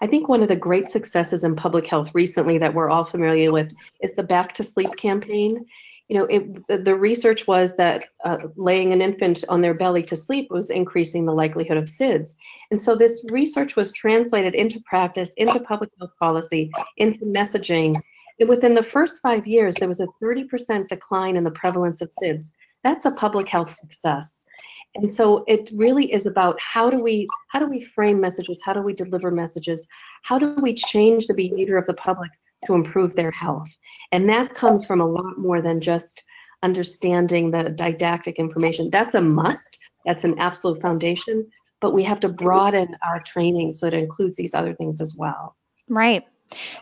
I 0.00 0.06
think 0.06 0.28
one 0.28 0.42
of 0.42 0.48
the 0.48 0.56
great 0.56 0.90
successes 0.90 1.44
in 1.44 1.56
public 1.56 1.86
health 1.86 2.10
recently 2.14 2.58
that 2.58 2.74
we're 2.74 2.90
all 2.90 3.04
familiar 3.04 3.52
with 3.52 3.72
is 4.00 4.14
the 4.14 4.22
Back 4.22 4.54
to 4.54 4.64
Sleep 4.64 4.94
campaign. 4.96 5.64
You 6.08 6.18
know, 6.18 6.24
it, 6.26 6.84
the 6.84 6.94
research 6.94 7.46
was 7.46 7.74
that 7.76 8.06
uh, 8.24 8.38
laying 8.56 8.92
an 8.92 9.02
infant 9.02 9.44
on 9.48 9.60
their 9.60 9.74
belly 9.74 10.02
to 10.04 10.16
sleep 10.16 10.48
was 10.50 10.70
increasing 10.70 11.24
the 11.24 11.32
likelihood 11.32 11.78
of 11.78 11.86
SIDS. 11.86 12.36
And 12.70 12.80
so 12.80 12.94
this 12.94 13.24
research 13.30 13.74
was 13.74 13.90
translated 13.90 14.54
into 14.54 14.80
practice, 14.80 15.32
into 15.36 15.58
public 15.58 15.90
health 15.98 16.12
policy, 16.20 16.70
into 16.98 17.24
messaging. 17.24 18.00
And 18.38 18.48
within 18.48 18.74
the 18.74 18.82
first 18.82 19.20
five 19.20 19.46
years, 19.46 19.74
there 19.76 19.88
was 19.88 20.00
a 20.00 20.06
30% 20.22 20.88
decline 20.88 21.36
in 21.36 21.42
the 21.42 21.50
prevalence 21.50 22.00
of 22.00 22.12
SIDS 22.22 22.52
that's 22.86 23.04
a 23.04 23.10
public 23.10 23.48
health 23.48 23.74
success. 23.74 24.46
And 24.94 25.10
so 25.10 25.44
it 25.46 25.70
really 25.74 26.10
is 26.12 26.24
about 26.24 26.58
how 26.60 26.88
do 26.88 26.98
we 27.00 27.28
how 27.48 27.58
do 27.58 27.66
we 27.66 27.84
frame 27.84 28.20
messages? 28.20 28.62
How 28.64 28.72
do 28.72 28.80
we 28.80 28.94
deliver 28.94 29.30
messages? 29.30 29.86
How 30.22 30.38
do 30.38 30.54
we 30.54 30.72
change 30.72 31.26
the 31.26 31.34
behavior 31.34 31.76
of 31.76 31.86
the 31.86 31.94
public 31.94 32.30
to 32.66 32.74
improve 32.74 33.14
their 33.14 33.32
health? 33.32 33.68
And 34.12 34.28
that 34.28 34.54
comes 34.54 34.86
from 34.86 35.00
a 35.00 35.06
lot 35.06 35.36
more 35.36 35.60
than 35.60 35.80
just 35.80 36.22
understanding 36.62 37.50
the 37.50 37.64
didactic 37.64 38.36
information. 38.36 38.88
That's 38.90 39.14
a 39.14 39.20
must. 39.20 39.78
That's 40.06 40.24
an 40.24 40.38
absolute 40.38 40.80
foundation. 40.80 41.46
But 41.80 41.92
we 41.92 42.04
have 42.04 42.20
to 42.20 42.28
broaden 42.28 42.96
our 43.06 43.20
training 43.20 43.72
so 43.72 43.88
it 43.88 43.94
includes 43.94 44.36
these 44.36 44.54
other 44.54 44.74
things 44.74 45.00
as 45.00 45.14
well. 45.16 45.56
Right. 45.88 46.24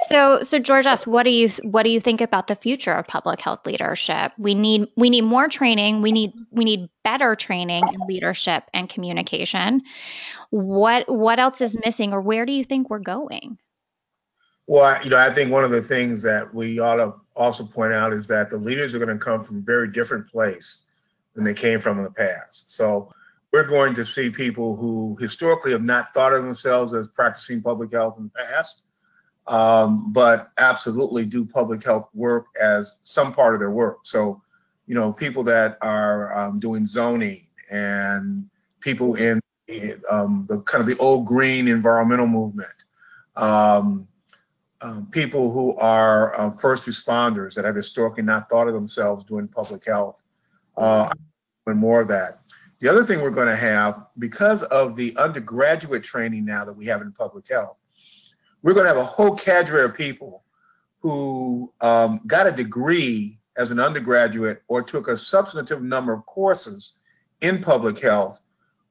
So, 0.08 0.42
so 0.42 0.58
Georges, 0.58 1.06
what 1.06 1.22
do 1.22 1.30
you 1.30 1.48
what 1.62 1.84
do 1.84 1.90
you 1.90 2.00
think 2.00 2.20
about 2.20 2.46
the 2.46 2.56
future 2.56 2.92
of 2.92 3.06
public 3.06 3.40
health 3.40 3.66
leadership? 3.66 4.32
We 4.38 4.54
need 4.54 4.88
we 4.96 5.10
need 5.10 5.22
more 5.22 5.48
training. 5.48 6.02
We 6.02 6.12
need 6.12 6.32
we 6.50 6.64
need 6.64 6.88
better 7.02 7.34
training 7.34 7.84
in 7.92 8.06
leadership 8.06 8.64
and 8.74 8.88
communication. 8.88 9.82
What 10.50 11.08
what 11.08 11.38
else 11.38 11.60
is 11.60 11.76
missing, 11.84 12.12
or 12.12 12.20
where 12.20 12.46
do 12.46 12.52
you 12.52 12.64
think 12.64 12.90
we're 12.90 12.98
going? 12.98 13.58
Well, 14.66 15.02
you 15.02 15.10
know, 15.10 15.18
I 15.18 15.30
think 15.30 15.50
one 15.50 15.64
of 15.64 15.70
the 15.70 15.82
things 15.82 16.22
that 16.22 16.54
we 16.54 16.78
ought 16.78 16.96
to 16.96 17.14
also 17.36 17.64
point 17.64 17.92
out 17.92 18.12
is 18.12 18.26
that 18.28 18.50
the 18.50 18.56
leaders 18.56 18.94
are 18.94 18.98
going 18.98 19.16
to 19.16 19.22
come 19.22 19.42
from 19.42 19.58
a 19.58 19.60
very 19.60 19.90
different 19.90 20.28
place 20.30 20.84
than 21.34 21.44
they 21.44 21.54
came 21.54 21.80
from 21.80 21.98
in 21.98 22.04
the 22.04 22.10
past. 22.10 22.72
So 22.72 23.10
we're 23.52 23.64
going 23.64 23.94
to 23.94 24.06
see 24.06 24.30
people 24.30 24.74
who 24.74 25.16
historically 25.20 25.72
have 25.72 25.84
not 25.84 26.14
thought 26.14 26.32
of 26.32 26.44
themselves 26.44 26.94
as 26.94 27.08
practicing 27.08 27.62
public 27.62 27.92
health 27.92 28.16
in 28.18 28.24
the 28.24 28.30
past 28.30 28.83
um, 29.46 30.12
but 30.12 30.50
absolutely 30.58 31.26
do 31.26 31.44
public 31.44 31.82
health 31.84 32.08
work 32.14 32.46
as 32.60 32.98
some 33.02 33.32
part 33.32 33.54
of 33.54 33.60
their 33.60 33.70
work. 33.70 33.98
So, 34.02 34.40
you 34.86 34.94
know, 34.94 35.12
people 35.12 35.42
that 35.44 35.78
are 35.82 36.36
um, 36.36 36.58
doing 36.58 36.86
zoning 36.86 37.46
and 37.70 38.48
people 38.80 39.14
in 39.16 39.40
um, 40.10 40.46
the 40.48 40.60
kind 40.62 40.80
of 40.80 40.86
the 40.86 40.96
old 40.98 41.26
green 41.26 41.68
environmental 41.68 42.26
movement, 42.26 42.68
um, 43.36 44.06
um, 44.80 45.06
people 45.10 45.50
who 45.50 45.74
are 45.76 46.38
uh, 46.38 46.50
first 46.50 46.86
responders 46.86 47.54
that 47.54 47.64
have 47.64 47.74
historically 47.74 48.22
not 48.22 48.50
thought 48.50 48.68
of 48.68 48.74
themselves 48.74 49.24
doing 49.24 49.48
public 49.48 49.84
health, 49.86 50.22
uh, 50.76 51.10
and 51.66 51.78
more 51.78 52.02
of 52.02 52.08
that. 52.08 52.40
The 52.80 52.88
other 52.88 53.02
thing 53.02 53.22
we're 53.22 53.30
going 53.30 53.48
to 53.48 53.56
have, 53.56 54.06
because 54.18 54.62
of 54.64 54.94
the 54.96 55.16
undergraduate 55.16 56.02
training 56.02 56.44
now 56.44 56.66
that 56.66 56.72
we 56.74 56.84
have 56.86 57.00
in 57.00 57.12
public 57.12 57.48
health, 57.48 57.78
we're 58.64 58.72
going 58.72 58.84
to 58.84 58.88
have 58.88 58.96
a 58.96 59.04
whole 59.04 59.36
cadre 59.36 59.84
of 59.84 59.94
people 59.94 60.42
who 61.00 61.70
um, 61.82 62.18
got 62.26 62.46
a 62.46 62.50
degree 62.50 63.38
as 63.58 63.70
an 63.70 63.78
undergraduate 63.78 64.62
or 64.68 64.82
took 64.82 65.06
a 65.06 65.18
substantive 65.18 65.82
number 65.82 66.14
of 66.14 66.24
courses 66.24 66.94
in 67.42 67.62
public 67.62 67.98
health 68.00 68.40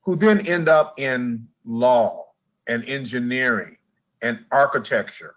who 0.01 0.15
then 0.15 0.45
end 0.45 0.69
up 0.69 0.93
in 0.99 1.47
law 1.65 2.27
and 2.67 2.86
engineering 2.86 3.75
and 4.21 4.45
architecture, 4.51 5.33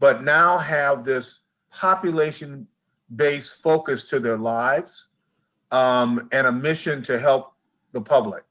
but 0.00 0.24
now 0.24 0.56
have 0.56 1.04
this 1.04 1.42
population 1.70 2.66
based 3.14 3.62
focus 3.62 4.04
to 4.04 4.18
their 4.18 4.38
lives 4.38 5.08
um, 5.70 6.30
and 6.32 6.46
a 6.46 6.52
mission 6.52 7.02
to 7.02 7.18
help 7.18 7.52
the 7.92 8.00
public 8.00 8.42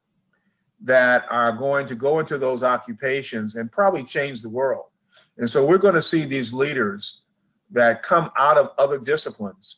that 0.82 1.26
are 1.32 1.52
going 1.52 1.88
to 1.88 1.96
go 1.96 2.20
into 2.20 2.38
those 2.38 2.62
occupations 2.62 3.56
and 3.56 3.72
probably 3.72 4.04
change 4.04 4.44
the 4.44 4.50
world. 4.50 4.86
And 5.38 5.50
so 5.50 5.66
we're 5.66 5.78
going 5.78 5.96
to 5.96 6.02
see 6.02 6.26
these 6.26 6.54
leaders 6.54 7.22
that 7.72 8.04
come 8.04 8.32
out 8.38 8.58
of 8.58 8.72
other 8.78 8.98
disciplines 8.98 9.78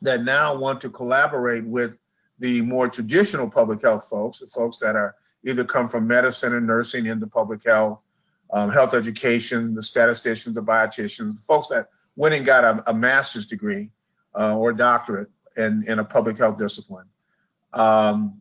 that 0.00 0.24
now 0.24 0.56
want 0.56 0.80
to 0.80 0.90
collaborate 0.90 1.64
with 1.64 1.98
the 2.38 2.60
more 2.62 2.88
traditional 2.88 3.48
public 3.48 3.82
health 3.82 4.08
folks, 4.08 4.40
the 4.40 4.46
folks 4.46 4.78
that 4.78 4.96
are 4.96 5.14
either 5.44 5.64
come 5.64 5.88
from 5.88 6.06
medicine 6.06 6.54
and 6.54 6.66
nursing 6.66 7.06
into 7.06 7.26
public 7.26 7.64
health, 7.64 8.04
um, 8.52 8.70
health 8.70 8.94
education, 8.94 9.74
the 9.74 9.82
statisticians, 9.82 10.56
the 10.56 10.62
biometricians, 10.62 11.36
the 11.36 11.42
folks 11.42 11.68
that 11.68 11.88
went 12.16 12.34
and 12.34 12.44
got 12.44 12.64
a, 12.64 12.90
a 12.90 12.94
master's 12.94 13.46
degree 13.46 13.90
uh, 14.38 14.56
or 14.56 14.72
doctorate 14.72 15.28
in, 15.56 15.84
in 15.86 15.98
a 15.98 16.04
public 16.04 16.36
health 16.38 16.58
discipline. 16.58 17.06
Um, 17.72 18.40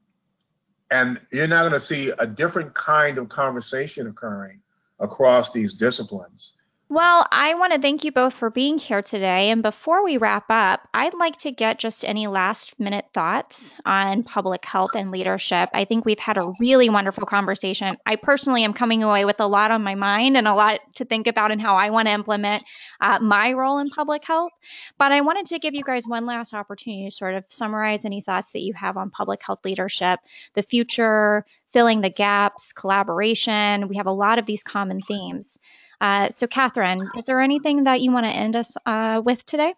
and 0.89 1.21
you're 1.31 1.47
now 1.47 1.61
going 1.61 1.71
to 1.71 1.79
see 1.79 2.11
a 2.19 2.27
different 2.27 2.73
kind 2.73 3.17
of 3.17 3.29
conversation 3.29 4.07
occurring 4.07 4.61
across 5.01 5.51
these 5.51 5.73
disciplines. 5.73 6.53
Well, 6.91 7.25
I 7.31 7.53
want 7.53 7.71
to 7.71 7.79
thank 7.79 8.03
you 8.03 8.11
both 8.11 8.33
for 8.33 8.49
being 8.49 8.77
here 8.77 9.01
today. 9.01 9.49
And 9.49 9.63
before 9.63 10.03
we 10.03 10.17
wrap 10.17 10.43
up, 10.49 10.89
I'd 10.93 11.13
like 11.13 11.37
to 11.37 11.49
get 11.49 11.79
just 11.79 12.03
any 12.03 12.27
last 12.27 12.77
minute 12.81 13.05
thoughts 13.13 13.77
on 13.85 14.23
public 14.23 14.65
health 14.65 14.93
and 14.93 15.09
leadership. 15.09 15.69
I 15.73 15.85
think 15.85 16.03
we've 16.03 16.19
had 16.19 16.37
a 16.37 16.51
really 16.59 16.89
wonderful 16.89 17.25
conversation. 17.25 17.95
I 18.05 18.17
personally 18.17 18.65
am 18.65 18.73
coming 18.73 19.03
away 19.03 19.23
with 19.23 19.39
a 19.39 19.47
lot 19.47 19.71
on 19.71 19.83
my 19.83 19.95
mind 19.95 20.35
and 20.35 20.49
a 20.49 20.53
lot 20.53 20.81
to 20.95 21.05
think 21.05 21.27
about 21.27 21.49
and 21.49 21.61
how 21.61 21.77
I 21.77 21.91
want 21.91 22.09
to 22.09 22.13
implement 22.13 22.65
uh, 22.99 23.19
my 23.21 23.53
role 23.53 23.77
in 23.77 23.89
public 23.89 24.25
health. 24.25 24.51
But 24.97 25.13
I 25.13 25.21
wanted 25.21 25.45
to 25.45 25.59
give 25.59 25.73
you 25.73 25.85
guys 25.85 26.05
one 26.05 26.25
last 26.25 26.53
opportunity 26.53 27.05
to 27.05 27.11
sort 27.11 27.35
of 27.35 27.45
summarize 27.47 28.03
any 28.03 28.19
thoughts 28.19 28.51
that 28.51 28.63
you 28.63 28.73
have 28.73 28.97
on 28.97 29.11
public 29.11 29.41
health 29.41 29.63
leadership, 29.63 30.19
the 30.55 30.61
future, 30.61 31.45
filling 31.71 32.01
the 32.01 32.09
gaps, 32.09 32.73
collaboration. 32.73 33.87
We 33.87 33.95
have 33.95 34.07
a 34.07 34.11
lot 34.11 34.39
of 34.39 34.45
these 34.45 34.61
common 34.61 34.99
themes. 35.07 35.57
Uh, 36.01 36.29
so, 36.29 36.47
Catherine, 36.47 37.07
is 37.15 37.25
there 37.25 37.39
anything 37.39 37.83
that 37.83 38.01
you 38.01 38.11
want 38.11 38.25
to 38.25 38.31
end 38.31 38.55
us 38.55 38.75
uh, 38.87 39.21
with 39.23 39.45
today? 39.45 39.73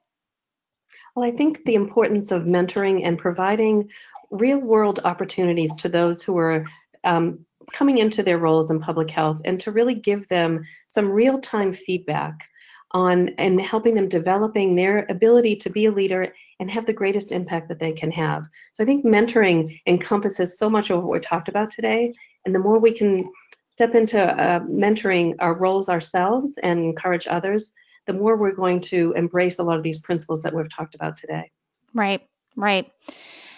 Well, 1.15 1.25
I 1.25 1.31
think 1.35 1.63
the 1.65 1.75
importance 1.75 2.31
of 2.31 2.43
mentoring 2.43 3.05
and 3.05 3.19
providing 3.19 3.89
real 4.31 4.57
world 4.57 5.01
opportunities 5.03 5.75
to 5.75 5.89
those 5.89 6.23
who 6.23 6.37
are 6.37 6.65
um, 7.03 7.45
coming 7.71 7.97
into 7.97 8.23
their 8.23 8.39
roles 8.39 8.71
in 8.71 8.79
public 8.79 9.11
health 9.11 9.41
and 9.45 9.59
to 9.59 9.71
really 9.71 9.95
give 9.95 10.27
them 10.29 10.63
some 10.87 11.11
real 11.11 11.39
time 11.39 11.73
feedback 11.73 12.47
on 12.91 13.29
and 13.37 13.59
helping 13.59 13.95
them 13.95 14.07
developing 14.07 14.75
their 14.75 15.05
ability 15.09 15.55
to 15.57 15.69
be 15.69 15.85
a 15.85 15.91
leader 15.91 16.33
and 16.59 16.69
have 16.69 16.85
the 16.85 16.93
greatest 16.93 17.31
impact 17.31 17.67
that 17.67 17.79
they 17.79 17.91
can 17.91 18.11
have. 18.11 18.43
So 18.73 18.83
I 18.83 18.85
think 18.85 19.03
mentoring 19.03 19.79
encompasses 19.87 20.57
so 20.57 20.69
much 20.69 20.89
of 20.89 21.03
what 21.03 21.11
we 21.11 21.19
talked 21.19 21.49
about 21.49 21.71
today. 21.71 22.13
And 22.45 22.53
the 22.53 22.59
more 22.59 22.79
we 22.79 22.91
can 22.91 23.29
step 23.73 23.95
into 23.95 24.21
uh, 24.21 24.59
mentoring 24.59 25.33
our 25.39 25.55
roles 25.55 25.89
ourselves 25.89 26.59
and 26.61 26.79
encourage 26.79 27.25
others, 27.25 27.73
the 28.05 28.13
more 28.13 28.37
we're 28.37 28.51
going 28.51 28.79
to 28.79 29.13
embrace 29.13 29.57
a 29.57 29.63
lot 29.63 29.77
of 29.77 29.81
these 29.81 29.97
principles 29.97 30.43
that 30.43 30.53
we've 30.53 30.71
talked 30.71 30.93
about 30.93 31.17
today. 31.17 31.49
Right, 31.91 32.21
right. 32.55 32.91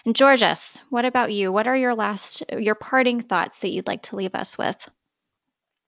And 0.06 0.16
Georges, 0.16 0.82
what 0.90 1.04
about 1.04 1.34
you? 1.34 1.52
What 1.52 1.68
are 1.68 1.76
your 1.76 1.94
last, 1.94 2.44
your 2.58 2.76
parting 2.76 3.24
thoughts 3.24 3.60
that 3.60 3.72
you'd 3.72 3.88
like 3.88 4.04
to 4.04 4.16
leave 4.16 4.34
us 4.36 4.58
with? 4.58 4.88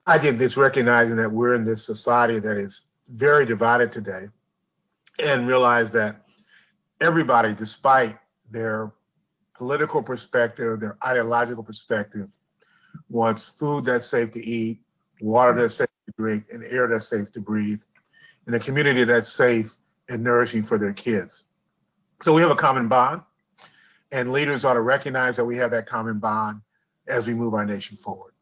I 0.06 0.18
think 0.18 0.42
it's 0.42 0.58
recognizing 0.58 1.16
that 1.16 1.32
we're 1.32 1.56
in 1.56 1.64
this 1.64 1.86
society 1.86 2.42
that 2.42 2.58
is 2.58 2.86
very 3.08 3.46
divided 3.46 3.94
today 3.94 4.26
and 5.20 5.48
realize 5.48 5.90
that 5.94 6.24
everybody, 7.00 7.54
despite 7.54 8.18
their 8.52 8.92
political 9.56 10.04
perspective, 10.04 10.82
their 10.82 10.98
ideological 11.06 11.64
perspective, 11.64 12.38
wants 13.10 13.46
food 13.46 13.86
that's 13.86 14.08
safe 14.08 14.32
to 14.32 14.44
eat, 14.44 14.80
water 15.22 15.54
that's 15.60 15.76
safe 15.76 15.88
to 16.06 16.14
drink, 16.18 16.46
and 16.52 16.64
air 16.64 16.88
that's 16.88 17.08
safe 17.08 17.32
to 17.32 17.40
breathe, 17.40 17.82
and 18.46 18.56
a 18.56 18.60
community 18.60 19.04
that's 19.04 19.32
safe 19.32 19.78
and 20.10 20.24
nourishing 20.24 20.64
for 20.64 20.78
their 20.78 20.94
kids. 20.94 21.46
So 22.22 22.34
we 22.34 22.42
have 22.42 22.52
a 22.52 22.56
common 22.56 22.88
bond, 22.88 23.22
and 24.12 24.32
leaders 24.32 24.66
ought 24.66 24.74
to 24.74 24.82
recognize 24.82 25.36
that 25.36 25.46
we 25.46 25.58
have 25.58 25.72
that 25.72 25.86
common 25.86 26.20
bond 26.20 26.62
as 27.08 27.28
we 27.28 27.34
move 27.34 27.54
our 27.54 27.66
nation 27.66 27.98
forward. 27.98 28.34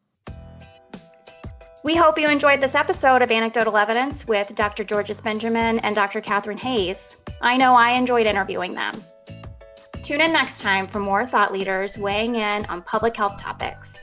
We 1.82 1.94
hope 1.94 2.18
you 2.18 2.28
enjoyed 2.28 2.60
this 2.60 2.74
episode 2.74 3.22
of 3.22 3.30
Anecdotal 3.30 3.76
Evidence 3.76 4.26
with 4.26 4.52
Dr. 4.56 4.82
Georges 4.82 5.18
Benjamin 5.18 5.78
and 5.80 5.94
Dr. 5.94 6.20
Catherine 6.20 6.58
Hayes. 6.58 7.16
I 7.40 7.56
know 7.56 7.76
I 7.76 7.92
enjoyed 7.92 8.26
interviewing 8.26 8.74
them. 8.74 9.04
Tune 10.02 10.20
in 10.20 10.32
next 10.32 10.60
time 10.60 10.88
for 10.88 10.98
more 10.98 11.26
thought 11.26 11.52
leaders 11.52 11.96
weighing 11.96 12.36
in 12.36 12.64
on 12.66 12.82
public 12.82 13.16
health 13.16 13.40
topics. 13.40 13.96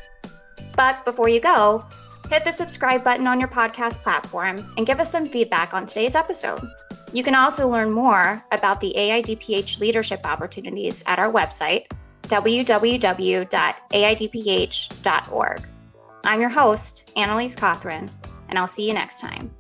But 0.76 1.06
before 1.06 1.30
you 1.30 1.40
go, 1.40 1.86
hit 2.30 2.44
the 2.44 2.52
subscribe 2.52 3.04
button 3.04 3.28
on 3.28 3.40
your 3.40 3.50
podcast 3.50 4.02
platform 4.02 4.74
and 4.78 4.86
give 4.88 5.00
us 5.00 5.12
some 5.12 5.30
feedback 5.30 5.74
on 5.74 5.86
today's 5.86 6.16
episode. 6.16 6.68
You 7.14 7.24
can 7.24 7.36
also 7.36 7.70
learn 7.70 7.92
more 7.92 8.44
about 8.52 8.82
the 8.82 8.94
AIDPH 8.98 9.80
leadership 9.80 10.22
opportunities 10.26 11.04
at 11.06 11.20
our 11.20 11.32
website, 11.32 11.86
www.aidph.org. 12.24 12.88
I'm 16.26 16.40
your 16.40 16.50
host, 16.50 17.12
Annalise 17.16 17.56
Cothran, 17.56 18.10
and 18.50 18.58
I'll 18.58 18.68
see 18.68 18.88
you 18.88 18.94
next 18.94 19.20
time. 19.20 19.54